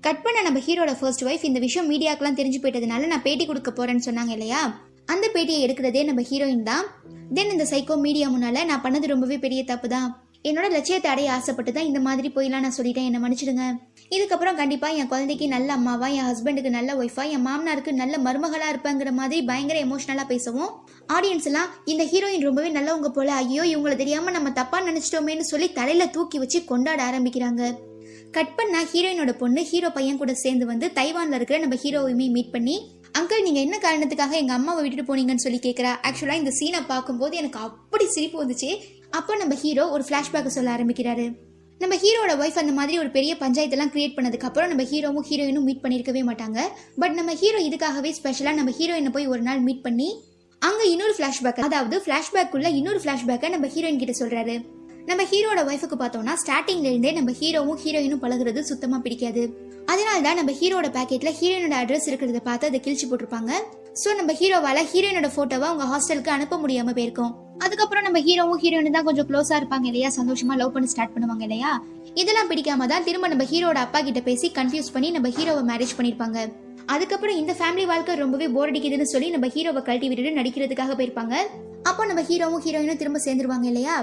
கட் 0.05 0.23
பண்ண 0.25 0.43
நம்ம 0.47 0.59
ஹீரோட 0.67 0.93
ஃபர்ஸ்ட் 0.99 1.25
ஒய்ஃப் 1.29 1.47
இந்த 1.49 1.59
விஷயம் 1.65 1.89
மீடியாக்கெல்லாம் 1.93 2.37
தெரிஞ்சு 2.41 2.59
போயிட்டதுனால 2.63 3.09
நான் 3.13 3.25
பேட்டி 3.25 3.45
கொடுக்க 3.47 3.71
போறேன்னு 3.79 4.07
சொன்னாங்க 4.07 4.33
இல்லையா? 4.37 4.61
அந்த 5.13 5.27
பேட்டியை 5.35 5.61
எடுக்கிறதே 5.67 6.03
நம்ம 6.09 6.23
ஹீரோயின் 6.31 6.63
தான். 6.69 6.87
தென் 7.37 7.53
இந்த 7.55 7.65
சைக்கோ 7.71 7.95
மீடியா 8.07 8.27
முன்னால 8.35 8.65
நான் 8.71 8.83
பண்ணது 8.85 9.13
ரொம்பவே 9.13 9.37
பெரிய 9.45 9.61
தப்பு 9.71 9.89
தான் 9.95 10.09
என்னோட 10.49 10.67
லட்சியத்தை 10.75 11.09
அடைய 11.13 11.29
ஆசைப்பட்டு 11.37 11.73
தான் 11.77 11.89
இந்த 11.89 12.01
மாதிரி 12.07 12.29
போயிலாம் 12.37 12.65
நான் 12.65 12.77
சொல்லிட்டேன். 12.77 13.09
என்ன 13.09 13.19
மன்னிச்சிடுங்க. 13.23 13.65
இதுக்கப்புறம் 14.17 14.59
கண்டிப்பா 14.61 14.89
என் 14.99 15.11
குழந்தைக்கு 15.13 15.47
நல்ல 15.55 15.73
அம்மாவா 15.79 16.09
என் 16.19 16.29
ஹஸ்பண்டுக்கு 16.29 16.71
நல்ல 16.77 16.95
ஒய்ஃபா 17.01 17.25
என் 17.35 17.45
மாமனாருக்கு 17.49 17.93
நல்ல 18.03 18.15
மருமகளா 18.27 18.69
இருப்பேங்கிற 18.73 19.13
மாதிரி 19.21 19.41
பயங்கர 19.51 19.79
எமோஷனலா 19.87 20.25
பேசவும். 20.33 20.71
ஆடியன்ஸ் 21.17 21.49
எல்லாம் 21.51 21.73
இந்த 21.93 22.05
ஹீரோயின் 22.13 22.47
ரொம்பவே 22.49 22.71
நல்லவங்க 22.79 23.11
போல 23.19 23.35
ஐயோ 23.43 23.65
இவங்களை 23.75 23.97
தெரியாம 24.03 24.37
நம்ம 24.39 24.55
தப்பா 24.61 24.81
நினைச்சிட்டோமேன்னு 24.89 25.51
சொல்லி 25.53 25.69
தலையில 25.81 26.07
தூக்கி 26.17 26.39
வச்சு 26.45 26.61
கொண்டாட 26.73 27.03
ஆரம்பிக்கிறாங்க. 27.11 27.65
கட் 28.33 28.57
பண்ணா 28.57 28.81
ஹீரோயினோட 28.93 29.33
பொண்ணு 29.33 29.65
ஹீரோ 29.65 29.91
பையன் 29.91 30.17
கூட 30.17 30.35
சேர்ந்து 30.35 30.67
வந்து 30.67 30.91
தைவான்ல 30.95 31.35
இருக்கிற 31.35 31.59
நம்ம 31.59 31.77
ஹீரோவையுமே 31.83 32.31
மீட் 32.31 32.51
பண்ணி 32.51 32.77
அங்கிள் 33.19 33.43
நீங்க 33.43 33.61
என்ன 33.61 33.77
காரணத்துக்காக 33.79 34.31
எங்க 34.31 34.53
அம்மாவை 34.53 34.83
விட்டுட்டு 34.83 35.17
போனீங்கன்னு 35.17 35.45
சொல்லி 35.45 35.59
கேக்குறா? 35.59 35.93
ஆக்சுவலா 36.07 36.33
இந்த 36.33 36.53
சீனை 36.59 36.81
பார்க்கும்போது 36.87 37.37
எனக்கு 37.37 37.59
அப்படி 37.59 38.07
சிரிப்பு 38.07 38.45
வந்துச்சு. 38.45 38.71
அப்போ 39.11 39.37
நம்ம 39.37 39.55
ஹீரோ 39.55 39.91
ஒரு 39.91 40.05
ஃபிளாஷ்பேக் 40.09 40.47
சொல்ல 40.47 40.77
ஆரம்பிக்கிறாரு. 40.77 41.27
நம்ம 41.79 41.95
ஹீரோட 41.95 42.33
ஒய்ஃப் 42.43 42.61
அந்த 42.63 42.73
மாதிரி 42.73 42.99
ஒரு 42.99 43.11
பெரிய 43.11 43.35
பஞ்சாயத்தெல்லாம் 43.41 43.93
கிரியேட் 43.95 44.17
பண்ணதுக்கு 44.17 44.49
அப்புறம் 44.49 44.69
நம்ம 44.69 44.83
ஹீரோவும் 44.83 45.29
ஹீரோயினும் 45.31 45.67
மீட் 45.69 45.85
பண்ணிருக்கவே 45.85 46.23
மாட்டாங்க. 46.31 46.61
பட் 46.97 47.13
நம்ம 47.13 47.35
ஹீரோ 47.35 47.59
இதுக்காகவே 47.59 48.13
ஸ்பெஷலா 48.23 48.53
நம்ம 48.53 48.71
ஹீரோயினை 48.71 49.13
போய் 49.13 49.27
ஒரு 49.27 49.43
நாள் 49.43 49.61
மீட் 49.61 49.83
பண்ணி 49.83 50.23
அங்க 50.59 50.83
இன்னொரு 50.85 51.15
ஃப்ளாஷ்பேக் 51.19 51.61
அதாவது 51.61 52.03
ஃபிளாஷ்பேக் 52.07 52.51
உள்ள 52.53 52.69
இன்னொரு 52.69 53.01
ஃபிளாஷ்பேக்கை 53.05 53.49
நம்ம 53.49 53.67
ஹீரோயின் 53.67 54.03
கிட்ட 54.05 54.15
சொல்றாரு. 54.25 54.57
நம்ம 55.09 55.23
ஹீரோட 55.31 55.61
ஒய்ஃபுக்கு 55.69 55.97
பார்த்தோம்னா 56.01 56.33
ஸ்டார்டிங்ல 56.41 56.89
இருந்தே 56.93 57.11
நம்ம 57.19 57.31
ஹீரோவும் 57.41 57.79
ஹீரோயினும் 57.83 58.21
பழகுறது 58.23 58.61
சுத்தமா 58.71 58.97
பிடிக்காது. 59.05 59.43
அதனால 59.93 60.17
தான் 60.27 60.39
நம்ம 60.39 60.53
ஹீரோட 60.59 60.87
பேக்கெட்டில் 60.97 61.37
ஹீரோயினோட 61.39 61.75
அட்ரஸ் 61.83 62.09
இருக்கிறத 62.11 62.41
பார்த்து 62.49 62.69
அதை 62.71 62.79
கிழிச்சு 62.87 63.07
போட்டிருப்பாங்க. 63.11 63.53
சோ 64.01 64.09
நம்ம 64.19 64.33
ஹீரோவால 64.41 64.83
ஹீரோயினோட 64.91 65.29
போட்டோவை 65.37 65.67
அவங்க 65.71 65.87
ஹாஸ்டலுக்கு 65.93 66.33
அனுப்ப 66.37 66.59
முடியாம 66.65 66.95
போயிருக்கோம். 66.99 67.33
அதுக்கப்புறம் 67.65 68.07
நம்ம 68.09 68.21
ஹீரோவும் 68.27 68.61
ஹீரோயினும் 68.65 68.97
தான் 68.99 69.09
கொஞ்சம் 69.09 69.29
க்ளோஸா 69.31 69.55
இருப்பாங்க 69.61 69.89
இல்லையா? 69.93 70.11
சந்தோஷமா 70.19 70.57
லவ் 70.63 70.75
பண்ணி 70.77 70.91
ஸ்டார்ட் 70.95 71.15
பண்ணுவாங்க 71.15 71.45
இல்லையா? 71.49 71.73
இதெல்லாம் 72.23 72.51
பிடிக்காம 72.53 72.91
தான் 72.93 73.07
திரும்ப 73.09 73.33
நம்ம 73.35 73.47
ஹீரோட 73.55 73.81
அப்பா 73.87 74.01
கிட்ட 74.11 74.23
பேசி 74.29 74.47
கன்ஃபியூஸ் 74.61 74.93
பண்ணி 74.97 75.11
நம்ம 75.17 75.31
ஹீரோவை 75.39 75.65
மேரேஜ் 75.73 75.97
பண்ணிருப்பாங்க. 75.99 76.39
அதுக்கப்புறம் 76.95 77.41
இந்த 77.43 77.53
ஃபேமிலி 77.59 77.87
வாழ்க்கை 77.93 78.21
ரொம்பவே 78.25 78.47
போர் 78.55 78.71
அடிக்குதுன்னு 78.73 79.11
சொல்லி 79.15 79.31
நம்ம 79.37 79.49
ஹீரோவை 79.57 79.83
கழட்டி 79.89 80.09
விட்டுட்டு 80.11 80.39
நடிக்கிறதுக்காக 80.43 80.95
போயிருப்பாங்க. 81.01 81.35
அப்போ 81.91 82.03
நம்ம 82.13 82.23
ஹீரோவும் 82.31 82.65
ஹீரோயினும் 82.67 83.03
திரும்ப 83.03 83.21
சேர்ந்துருவாங்க 83.27 83.69
இல்லையா? 83.73 83.97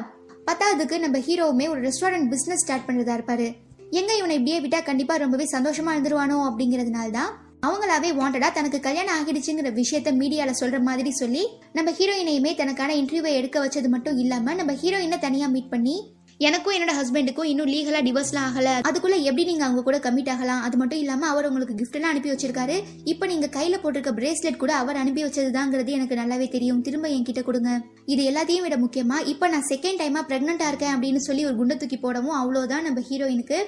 பத்தாவதுக்கு 0.45 0.99
நம்ம 0.99 1.17
ஹீரோவுமே 1.17 1.69
ஒரு 1.69 1.81
ரெஸ்டாரண்ட் 1.81 2.29
பிசினஸ் 2.29 2.61
ஸ்டார்ட் 2.61 2.87
பண்றதா 2.87 3.13
இருப்பாரு. 3.17 3.47
எங்க 3.91 4.15
இவனை 4.15 4.35
இப்படியே 4.35 4.59
விட்டா 4.59 4.83
கண்டிப்பா 4.83 5.15
ரொம்பவே 5.15 5.45
சந்தோஷமா 5.51 5.91
இருந்துருவானோ 5.95 6.37
அப்படிங்கறதுனால 6.47 7.11
தான் 7.11 7.31
அவங்களாவே 7.67 8.09
வாண்டடா 8.15 8.51
தனக்கு 8.51 8.79
கல்யாணம் 8.79 9.15
ஆகிடுச்சுங்கிற 9.15 9.69
விஷயத்த 9.73 10.09
மீடியால 10.17 10.53
சொல்ற 10.59 10.81
மாதிரி 10.81 11.11
சொல்லி 11.11 11.43
நம்ம 11.73 11.91
ஹீரோயினையுமே 11.91 12.55
தனக்கான 12.55 12.95
இன்டர்வியூவை 12.95 13.31
எடுக்க 13.33 13.65
வச்சது 13.65 13.87
மட்டும் 13.87 14.17
இல்லாம 14.17 14.53
நம்ம 14.53 14.73
ஹீரோயினை 14.73 15.19
தனியா 15.19 15.47
மீட் 15.47 15.69
பண்ணி 15.69 15.95
எனக்கும் 16.39 16.73
என்னோட 16.75 16.93
ஹஸ்பண்டுக்கும் 16.97 17.49
இன்னும் 17.49 17.69
லீகலா 17.73 17.99
டிவோர்ஸ்லாம் 18.05 18.47
ஆகல. 18.47 18.69
அதுக்குள்ள 18.87 19.17
எப்படி 19.27 19.43
நீங்க 19.49 19.63
அவங்க 19.65 19.81
கூட 19.85 19.97
கமிட் 20.05 20.31
ஆகலாம்? 20.33 20.63
அது 20.67 20.75
மட்டும் 20.77 21.01
இல்லாம 21.03 21.27
அவர் 21.33 21.47
உங்களுக்கு 21.49 21.75
கிஃப்ட் 21.81 21.95
எல்லாம் 21.97 22.11
அனுப்பி 22.13 22.31
வச்சிருக்காரு. 22.31 22.75
இப்போ 23.11 23.25
நீங்க 23.31 23.47
கையில 23.55 23.75
போட்டிருக்க 23.83 24.11
பிரேஸ்லெட் 24.19 24.59
கூட 24.63 24.73
அவர் 24.81 24.99
அனுப்பி 25.03 25.23
வச்சதுதாங்கிறது 25.25 25.93
எனக்கு 25.97 26.19
நல்லாவே 26.21 26.47
தெரியும். 26.55 26.81
திரும்ப 26.87 27.07
என்கிட்ட 27.15 27.43
கொடுங்க. 27.49 27.71
இது 28.13 28.23
எல்லாத்தையும் 28.31 28.65
விட 28.67 28.77
முக்கியமா 28.83 29.19
இப்போ 29.33 29.47
நான் 29.53 29.65
செகண்ட் 29.71 30.01
டைமா 30.01 30.23
பிரெக்னெண்டா 30.31 30.67
இருக்கேன் 30.73 30.93
அப்படின்னு 30.95 31.21
சொல்லி 31.29 31.45
ஒரு 31.51 31.57
குண்டை 31.61 31.77
தூக்கி 31.77 31.99
போடவும் 32.05 32.37
அவ்வளவுதான் 32.41 32.85
நம்ம 32.89 33.05
ஹீரோயினுக்கு 33.09 33.59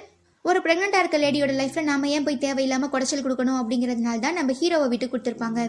ஒரு 0.45 0.59
பிரெக்னெண்டா 0.65 0.99
இருக்க 1.03 1.17
லேடியோட 1.23 1.53
லைஃப்ல 1.61 1.81
நாம 1.91 2.09
ஏன் 2.17 2.25
போய் 2.27 2.43
தேவையில்லாம 2.43 2.89
குடைச்சல் 2.91 3.23
கொடுக்கணும் 3.23 3.57
அப்படிங்கறதுனால 3.61 4.19
தான் 4.25 4.37
நம்ம 4.41 4.53
ஹீரோவை 4.59 4.87
விட்டு 4.91 5.07
கொடுத்துருப்பாங்க. 5.13 5.59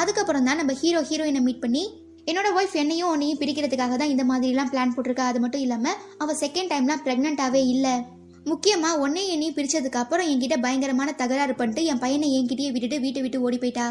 அதுக்கப்புறம் 0.00 0.48
தான் 0.50 0.60
நம்ம 0.62 0.74
ஹீரோ 0.80 1.02
ஹீரோயினை 1.10 1.42
மீட் 1.48 1.62
பண்ணி 1.66 1.84
என்னோட 2.30 2.48
ஒய்ஃப் 2.58 2.76
என்னையும் 2.82 3.10
உன்னையும் 3.12 3.40
பிரிக்கிறதுக்காக 3.40 3.94
தான் 4.00 4.12
இந்த 4.12 4.24
மாதிரிலாம் 4.28 4.70
பிளான் 4.72 4.92
போட்டிருக்கா. 4.94 5.24
அது 5.30 5.40
மட்டும் 5.44 5.64
இல்லாமல் 5.64 5.96
அவள் 6.22 6.38
செகண்ட் 6.42 6.70
டைம்லாம் 6.72 7.02
ப்ரெக்னென்ட்டாகவே 7.06 7.62
இல்லை. 7.74 7.94
முக்கியமாக 8.50 9.00
உன்னையும் 9.04 9.32
என்னையும் 9.34 9.56
பிரிச்சதுக்கு 9.58 10.00
அப்புறம் 10.02 10.28
என்கிட்ட 10.32 10.56
பயங்கரமான 10.64 11.12
தகராறு 11.20 11.54
பண்ணிட்டு 11.60 11.84
என் 11.90 12.02
பையனை 12.04 12.28
என்கிட்டயே 12.38 12.70
விட்டுட்டு 12.74 12.98
வீட்டை 13.04 13.22
விட்டு 13.24 13.40
ஓடி 13.46 13.58
போயிட்டா. 13.62 13.86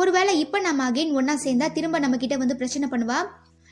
ஒருவேளை 0.00 0.32
இப்போ 0.44 0.58
நம்ம 0.66 0.84
அகைன் 0.90 1.14
ஒன்றா 1.18 1.34
சேர்ந்தா 1.44 1.68
திரும்ப 1.76 1.98
நம்ம 2.04 2.18
கிட்ட 2.22 2.36
வந்து 2.42 2.56
பிரச்சனை 2.60 2.88
பண்ணுவா? 2.92 3.18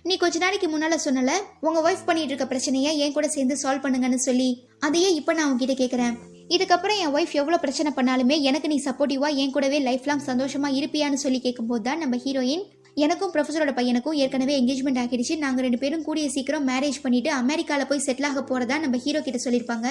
நீ 0.04 0.14
கொஞ்ச 0.22 0.38
நாளைக்கு 0.42 0.66
முன்னால 0.72 0.96
சொன்னல 1.04 1.32
உங்க 1.66 1.78
ஒய்ஃப் 1.86 2.06
பண்ணிட்டு 2.08 2.32
இருக்க 2.32 2.46
பிரச்சனையை 2.52 2.90
என் 3.04 3.14
கூட 3.16 3.28
சேர்ந்து 3.36 3.54
சால்வ் 3.62 3.84
பண்ணுங்கன்னு 3.84 4.20
சொல்லி. 4.28 4.48
அதையே 4.86 5.10
இப்ப 5.20 5.34
நான் 5.38 5.48
உங்ககிட்ட 5.50 5.76
கேக்குறேன். 5.82 6.14
இதுக்கப்புறம் 6.54 6.98
என் 7.02 7.14
ஒய்ஃப் 7.16 7.34
எவ்வளவு 7.40 7.62
பிரச்சனை 7.64 7.90
பண்ணாலுமே 7.96 8.36
எனக்கு 8.48 8.68
நீ 8.72 8.78
சப்போர்ட்டிவா 8.84 9.30
என் 9.42 9.54
கூடவே 9.54 9.78
லைஃப் 9.88 10.06
லாங் 10.10 10.26
சந்தோஷமா 10.30 10.68
இருப்பியான்னு 10.80 11.18
சொல்லி 11.24 11.40
கேட்கும்போது 11.46 11.84
தான் 11.88 12.02
நம்ம 12.04 12.18
ஹீரோயின் 12.24 12.64
எனக்கும் 13.04 13.32
ப்ரொஃபஸரோட 13.32 13.72
பையனுக்கும் 13.78 14.14
ஏற்கனவே 14.14 14.54
என்கேஜ்மெண்ட் 14.60 15.00
ஆகிடுச்சு. 15.00 15.38
நாங்கள் 15.38 15.64
ரெண்டு 15.64 15.78
பேரும் 15.78 16.02
கூடிய 16.02 16.28
சீக்கிரம் 16.30 16.68
மேரேஜ் 16.68 16.98
பண்ணிட்டு 17.02 17.30
அமெரிக்காவில் 17.30 17.86
போய் 17.86 18.02
செட்டில் 18.06 18.26
ஆக 18.28 18.42
போகிறதா 18.42 18.78
நம்ம 18.78 18.96
ஹீரோ 18.96 19.20
கிட்ட 19.20 19.38
சொல்லியிருப்பாங்க. 19.44 19.88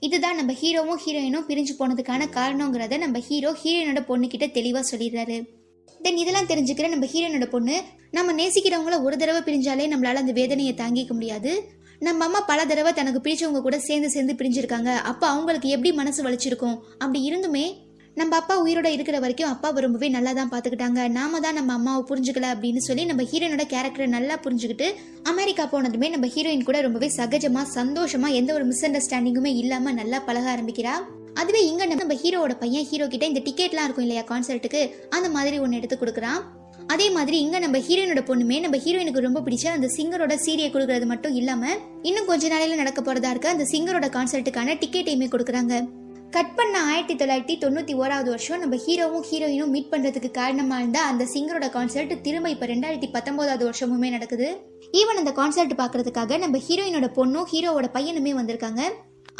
இதுதான் 0.00 0.36
நம்ம 0.36 0.52
ஹீரோவும் 0.52 1.00
ஹீரோயினும் 1.04 1.46
பிரிஞ்சு 1.48 1.74
போனதுக்கான 1.78 2.28
காரணங்கிறத 2.38 2.98
நம்ம 2.98 3.18
ஹீரோ 3.18 3.56
ஹீரோயினோட 3.62 4.00
பொண்ணு 4.06 4.26
கிட்ட 4.26 4.46
சொல்லிடுறாரு. 4.92 5.36
தென் 6.02 6.16
இதெல்லாம் 6.16 6.46
தெரிஞ்சுக்கிற 6.46 6.88
நம்ம 6.88 7.06
ஹீரோயினோட 7.12 7.46
பொண்ணு 7.50 7.76
நம்ம 8.10 8.32
நேசிக்கிறவங்கள 8.32 9.02
ஒரு 9.02 9.16
தடவை 9.16 9.40
பிரிஞ்சாலே 9.48 9.86
நம்மளால 9.92 10.22
அந்த 10.24 10.32
வேதனையை 10.32 10.74
தாங்கிக்க 10.74 11.12
முடியாது. 11.12 11.52
நம்ம 11.98 12.24
அம்மா 12.24 12.40
பல 12.40 12.64
தடவை 12.66 12.92
தனக்கு 12.92 13.20
பிடிச்சவங்க 13.26 13.60
கூட 13.62 13.78
சேர்ந்து 13.78 14.10
சேர்ந்து 14.10 14.32
பிரிஞ்சிருக்காங்க. 14.40 14.90
அப்போ 15.10 15.26
அவங்களுக்கு 15.26 15.68
எப்படி 15.68 15.92
மனசு 15.92 16.24
வலிச்சிருக்கும்? 16.24 16.78
அப்படி 16.98 17.20
இருந்துமே 17.30 17.66
நம்ம 18.16 18.34
அப்பா 18.40 18.54
உயிரோட 18.62 18.88
இருக்கிற 18.96 19.16
வரைக்கும் 19.22 19.50
அப்பாவை 19.54 19.78
ரொம்பவே 19.84 20.08
நல்லா 20.14 20.30
தான் 20.36 20.50
பார்த்துக்கிட்டாங்க 20.52 21.00
நாம 21.16 21.40
தான் 21.44 21.56
நம்ம 21.58 21.72
அம்மாவை 21.78 22.02
புரிஞ்சுக்கல 22.10 22.46
அப்படின்னு 22.54 22.82
சொல்லி 22.86 23.02
நம்ம 23.10 23.24
ஹீரோனோட 23.30 23.64
கேரக்டரை 23.72 24.06
நல்லா 24.14 24.34
புரிஞ்சுக்கிட்டு 24.44 24.86
அமெரிக்கா 25.32 25.64
போனதுமே 25.72 26.08
நம்ம 26.14 26.28
ஹீரோயின் 26.34 26.64
கூட 26.68 26.78
ரொம்பவே 26.86 27.08
சகஜமா 27.16 27.62
சந்தோஷமா 27.74 28.28
எந்த 28.38 28.52
ஒரு 28.58 28.64
மிஸ் 28.70 28.82
அண்டர்ஸ்டாண்டிங்குமே 28.88 29.52
இல்லாம 29.62 29.92
நல்லா 29.98 30.20
பழக 30.28 30.48
ஆரம்பிக்கிறா. 30.54 30.94
அதுவே 31.42 31.60
இங்க 31.70 31.86
நம்ம 31.90 32.16
ஹீரோவோட 32.22 32.56
பையன் 32.62 32.88
ஹீரோ 32.92 33.08
கிட்ட 33.14 33.26
இந்த 33.32 33.42
டிக்கெட்லாம் 33.48 33.86
இருக்கும் 33.88 34.06
இல்லையா 34.06 34.22
கான்சர்ட்டுக்கு 34.30 34.80
அந்த 35.18 35.28
மாதிரி 35.36 35.58
ஒன்று 35.64 35.80
எடுத்து 35.80 35.98
கொடுக்குறான். 36.02 36.40
அதே 36.94 37.10
மாதிரி 37.18 37.36
இங்க 37.44 37.58
நம்ம 37.66 37.76
ஹீரோயினோட 37.88 38.24
பொண்ணுமே 38.30 38.58
நம்ம 38.64 38.80
ஹீரோயினுக்கு 38.86 39.26
ரொம்ப 39.28 39.42
பிடிச்ச 39.48 39.68
அந்த 39.74 39.90
சிங்கரோட 39.98 40.34
சீரியை 40.46 40.70
கொடுக்கறது 40.70 41.08
மட்டும் 41.12 41.36
இல்லாம 41.42 41.62
இன்னும் 42.08 42.30
கொஞ்ச 42.32 42.46
நாளையில 42.54 42.80
நடக்க 42.82 43.02
போறதா 43.02 43.34
இருக்க 43.34 43.54
அந்த 43.56 43.68
சிங்கரோட 43.74 44.08
கான்சர்ட்டுக்கான 44.18 44.78
டிக்கெட்டையுமே 44.84 45.30
கொடுக்குறாங்க. 45.36 45.74
கட் 46.36 46.56
பண்ண 46.56 46.76
ஆயிரத்தி 46.88 47.14
தொள்ளாயிரத்தி 47.20 47.54
தொண்ணூற்றி 47.60 47.92
ஓராவது 48.00 48.28
வருஷம் 48.32 48.60
நம்ம 48.62 48.78
ஹீரோவும் 48.86 49.22
ஹீரோயினும் 49.28 49.70
மீட் 49.74 49.88
பண்ணுறதுக்கு 49.92 50.30
காரணமாக 50.38 50.82
இருந்த 50.82 50.98
அந்த 51.10 51.24
சிங்கரோட 51.32 51.66
கான்சர்ட் 51.76 52.12
திரும்ப 52.26 52.50
இப்போ 52.54 52.66
ரெண்டாயிரத்தி 52.72 53.08
பத்தொம்போதாவது 53.14 53.64
வருஷமுமே 53.68 54.08
நடக்குது. 54.14 54.48
ஈவன் 55.00 55.20
அந்த 55.22 55.32
கான்சர்ட் 55.38 55.72
பார்க்குறதுக்காக 55.80 56.38
நம்ம 56.44 56.60
ஹீரோயினோட 56.66 57.08
பொண்ணும் 57.18 57.46
ஹீரோவோட 57.52 57.88
பையனுமே 57.96 58.34
வந்திருக்காங்க. 58.40 58.82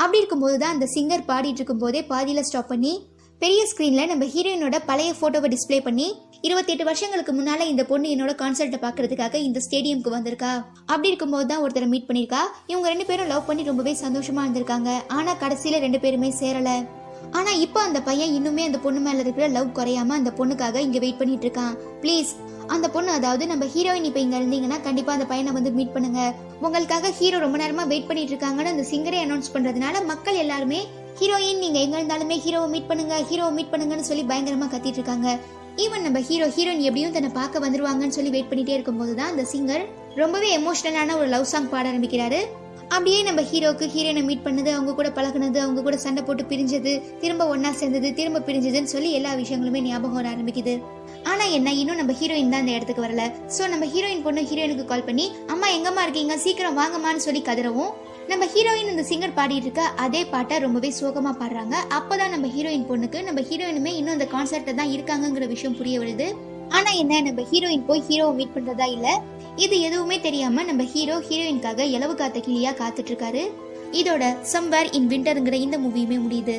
அப்படி 0.02 0.20
இருக்கும்போது 0.22 0.56
தான் 0.62 0.74
அந்த 0.76 0.88
சிங்கர் 0.94 1.26
பாடிட்டு 1.32 1.60
இருக்கும் 1.60 1.82
போதே 1.84 2.02
பாதியில் 2.12 2.46
ஸ்டாப் 2.50 2.72
பண்ணி 2.72 2.94
பெரிய 3.40 3.62
ஸ்க்ரீன்ல 3.70 4.02
நம்ம 4.10 4.24
ஹீரோயினோட 4.34 4.76
பழைய 4.88 5.10
போட்டோவை 5.18 5.48
டிஸ்ப்ளே 5.54 5.78
பண்ணி 5.86 6.06
இருபத்தி 6.46 6.70
எட்டு 6.72 6.84
வருஷங்களுக்கு 6.88 7.32
முன்னால 7.38 7.64
இந்த 7.70 7.82
பொண்ணு 7.90 8.06
என்னோட 8.14 8.32
கான்சர்ட்டை 8.42 8.78
பாக்குறதுக்காக 8.84 9.34
இந்த 9.46 9.58
ஸ்டேடியம்க்கு 9.64 10.10
வந்திருக்கா. 10.14 10.52
அப்படி 10.92 11.10
இருக்கும்போது 11.10 11.46
தான் 11.50 11.62
ஒருத்தரை 11.64 11.88
மீட் 11.92 12.06
பண்ணிருக்கா 12.08 12.40
இவங்க 12.72 12.86
ரெண்டு 12.92 13.06
பேரும் 13.10 13.30
லவ் 13.32 13.46
பண்ணி 13.48 13.62
ரொம்பவே 13.70 13.92
சந்தோஷமா 14.02 14.44
இருந்திருக்காங்க. 14.46 14.90
ஆனா 15.18 15.34
கடைசியில 15.42 15.80
ரெண்டு 15.86 16.00
பேருமே 16.04 16.30
சேரல. 16.40 16.72
ஆனா 17.38 17.50
இப்போ 17.66 17.78
அந்த 17.86 17.98
பையன் 18.08 18.34
இன்னுமே 18.38 18.64
அந்த 18.68 18.78
பொண்ணு 18.84 19.00
மேல 19.06 19.22
இருக்கிற 19.24 19.46
லவ் 19.56 19.70
குறையாம 19.78 20.16
அந்த 20.20 20.30
பொண்ணுக்காக 20.40 20.80
இங்க 20.88 20.98
வெயிட் 21.04 21.20
பண்ணிட்டு 21.22 21.46
இருக்கான். 21.46 21.74
ப்ளீஸ் 22.02 22.30
அந்த 22.74 22.86
பொண்ணு 22.94 23.10
அதாவது 23.18 23.46
நம்ம 23.52 23.64
ஹீரோயின் 23.74 24.10
இப்ப 24.10 24.20
இங்க 24.26 24.36
இருந்தீங்கன்னா 24.40 24.78
கண்டிப்பா 24.86 25.12
அந்த 25.16 25.26
பையனை 25.32 25.52
வந்து 25.58 25.72
மீட் 25.78 25.96
பண்ணுங்க. 25.96 26.20
உங்களுக்காக 26.66 27.10
ஹீரோ 27.18 27.38
ரொம்ப 27.46 27.58
நேரமா 27.64 27.84
வெயிட் 27.92 28.08
பண்ணிட்டு 28.10 28.34
இருக்காங்கன்னு 28.34 28.74
அந்த 28.76 28.86
சிங்கரே 28.92 29.20
அனௌன்ஸ் 29.26 29.52
பண்றதுனால 29.56 30.04
மக்கள் 30.12 30.42
எல்லாருமே 30.44 30.80
ஹீரோயின் 31.18 31.62
நீங்க 31.64 31.78
எங்க 31.84 31.96
இருந்தாலுமே 31.98 32.36
ஹீரோவை 32.44 32.68
மீட் 32.72 32.88
பண்ணுங்க 32.88 33.14
ஹீரோவை 33.28 33.52
மீட் 33.58 33.70
பண்ணுங்கன்னு 33.72 34.08
சொல்லி 34.08 34.24
பயங்கரமா 34.30 34.66
கத்திட்டு 34.72 34.98
இருக்காங்க. 35.00 35.28
ஈவன் 35.84 36.04
நம்ம 36.06 36.18
ஹீரோ 36.28 36.46
ஹீரோயின் 36.56 36.84
எப்படியும் 36.88 37.14
தன்னை 37.14 37.30
பார்க்க 37.38 37.62
வந்துருவாங்கன்னு 37.64 38.16
சொல்லி 38.16 38.30
வெயிட் 38.34 38.50
பண்ணிட்டே 38.50 38.74
இருக்கும்போது 38.76 39.12
தான் 39.18 39.32
அந்த 39.32 39.44
சிங்கர் 39.52 39.84
ரொம்பவே 40.22 40.48
எமோஷனலான 40.58 41.16
ஒரு 41.20 41.28
லவ் 41.34 41.50
சாங் 41.52 41.68
பாட 41.72 41.84
ஆரம்பிக்கிறாரு. 41.92 42.40
அப்படியே 42.94 43.20
நம்ம 43.28 43.40
ஹீரோக்கு 43.50 43.86
ஹீரோயினை 43.94 44.22
மீட் 44.28 44.44
பண்ணது 44.46 44.70
அவங்க 44.74 44.92
கூட 44.98 45.08
பழகுனது 45.16 45.58
அவங்க 45.64 45.80
கூட 45.86 45.96
சண்டை 46.04 46.22
போட்டு 46.26 46.42
பிரிஞ்சது 46.50 46.92
திரும்ப 47.22 47.44
ஒன்னா 47.54 47.70
சேர்ந்தது 47.80 48.10
திரும்ப 48.18 48.42
பிரிஞ்சதுன்னு 48.48 48.92
சொல்லி 48.94 49.10
எல்லா 49.18 49.32
விஷயங்களுமே 49.40 49.80
ஞாபகம் 49.86 50.18
வர 50.18 50.28
ஆரம்பிக்குது. 50.34 50.74
ஆனா 51.30 51.44
என்ன 51.58 51.68
இன்னும் 51.80 52.00
நம்ம 52.00 52.14
ஹீரோயின் 52.20 52.52
தான் 52.54 52.64
இந்த 52.64 52.74
இடத்துக்கு 52.78 53.06
வரல. 53.06 53.24
சோ 53.56 53.62
நம்ம 53.72 53.86
ஹீரோயின் 53.94 54.24
பொண்ணு 54.26 54.42
ஹீரோயினுக்கு 54.50 54.84
கால் 54.92 55.08
பண்ணி 55.08 55.26
அம்மா 55.54 55.68
எங்கம்மா 55.78 56.04
இருக்கீங்க? 56.06 56.36
சீக்கிரம் 56.44 56.78
வாங்கம்மான்னு 56.82 57.24
சொல்லி 57.28 57.42
கதறவும் 57.48 57.92
நம்ம 58.30 58.44
ஹீரோயின் 58.54 58.90
இந்த 58.90 59.02
சிங்கர் 59.08 59.34
பாடிட்டு 59.36 59.66
இருக்க 59.66 59.82
அதே 60.04 60.24
பாட்டை 60.24 60.58
ரொம்பவே 60.58 60.92
சோகமா 61.00 61.32
பாடுறாங்க. 61.40 61.74
அப்பதான் 61.98 62.32
நம்ம 62.34 62.46
ஹீரோயின் 62.46 62.86
பொண்ணுக்கு 62.88 63.22
நம்ம 63.22 63.40
ஹீரோயினுமே 63.40 63.92
இன்னும் 63.98 64.14
அந்த 64.16 64.28
கான்சர்ட்ல 64.32 64.74
தான் 64.74 64.92
இருக்காங்கங்கிற 64.92 65.46
விஷயம் 65.46 65.76
புரிய 65.76 66.00
வருது. 66.00 66.26
ஆனா 66.68 66.90
என்ன 66.90 67.20
நம்ம 67.20 67.42
ஹீரோயின் 67.50 67.84
போய் 67.84 68.02
ஹீரோவை 68.08 68.34
மீட் 68.34 68.54
பண்றதா 68.56 68.88
இல்ல? 68.88 69.22
இது 69.56 69.80
எதுவுமே 69.80 70.20
தெரியாம 70.20 70.62
நம்ம 70.62 70.82
ஹீரோ 70.82 71.18
ஹீரோயின்காக 71.28 71.84
இலவு 71.96 72.14
காத்த 72.14 72.38
கிளியா 72.38 72.72
காத்துட்டு 72.80 73.12
இருக்காரு 73.12 73.44
இதோட 73.92 74.24
சம்வேர் 74.52 74.88
இன் 74.90 75.08
விண்டர்ங்கிற 75.08 75.52
இந்த 75.52 75.78
மூவியுமே 75.78 76.18
முடியுது. 76.24 76.56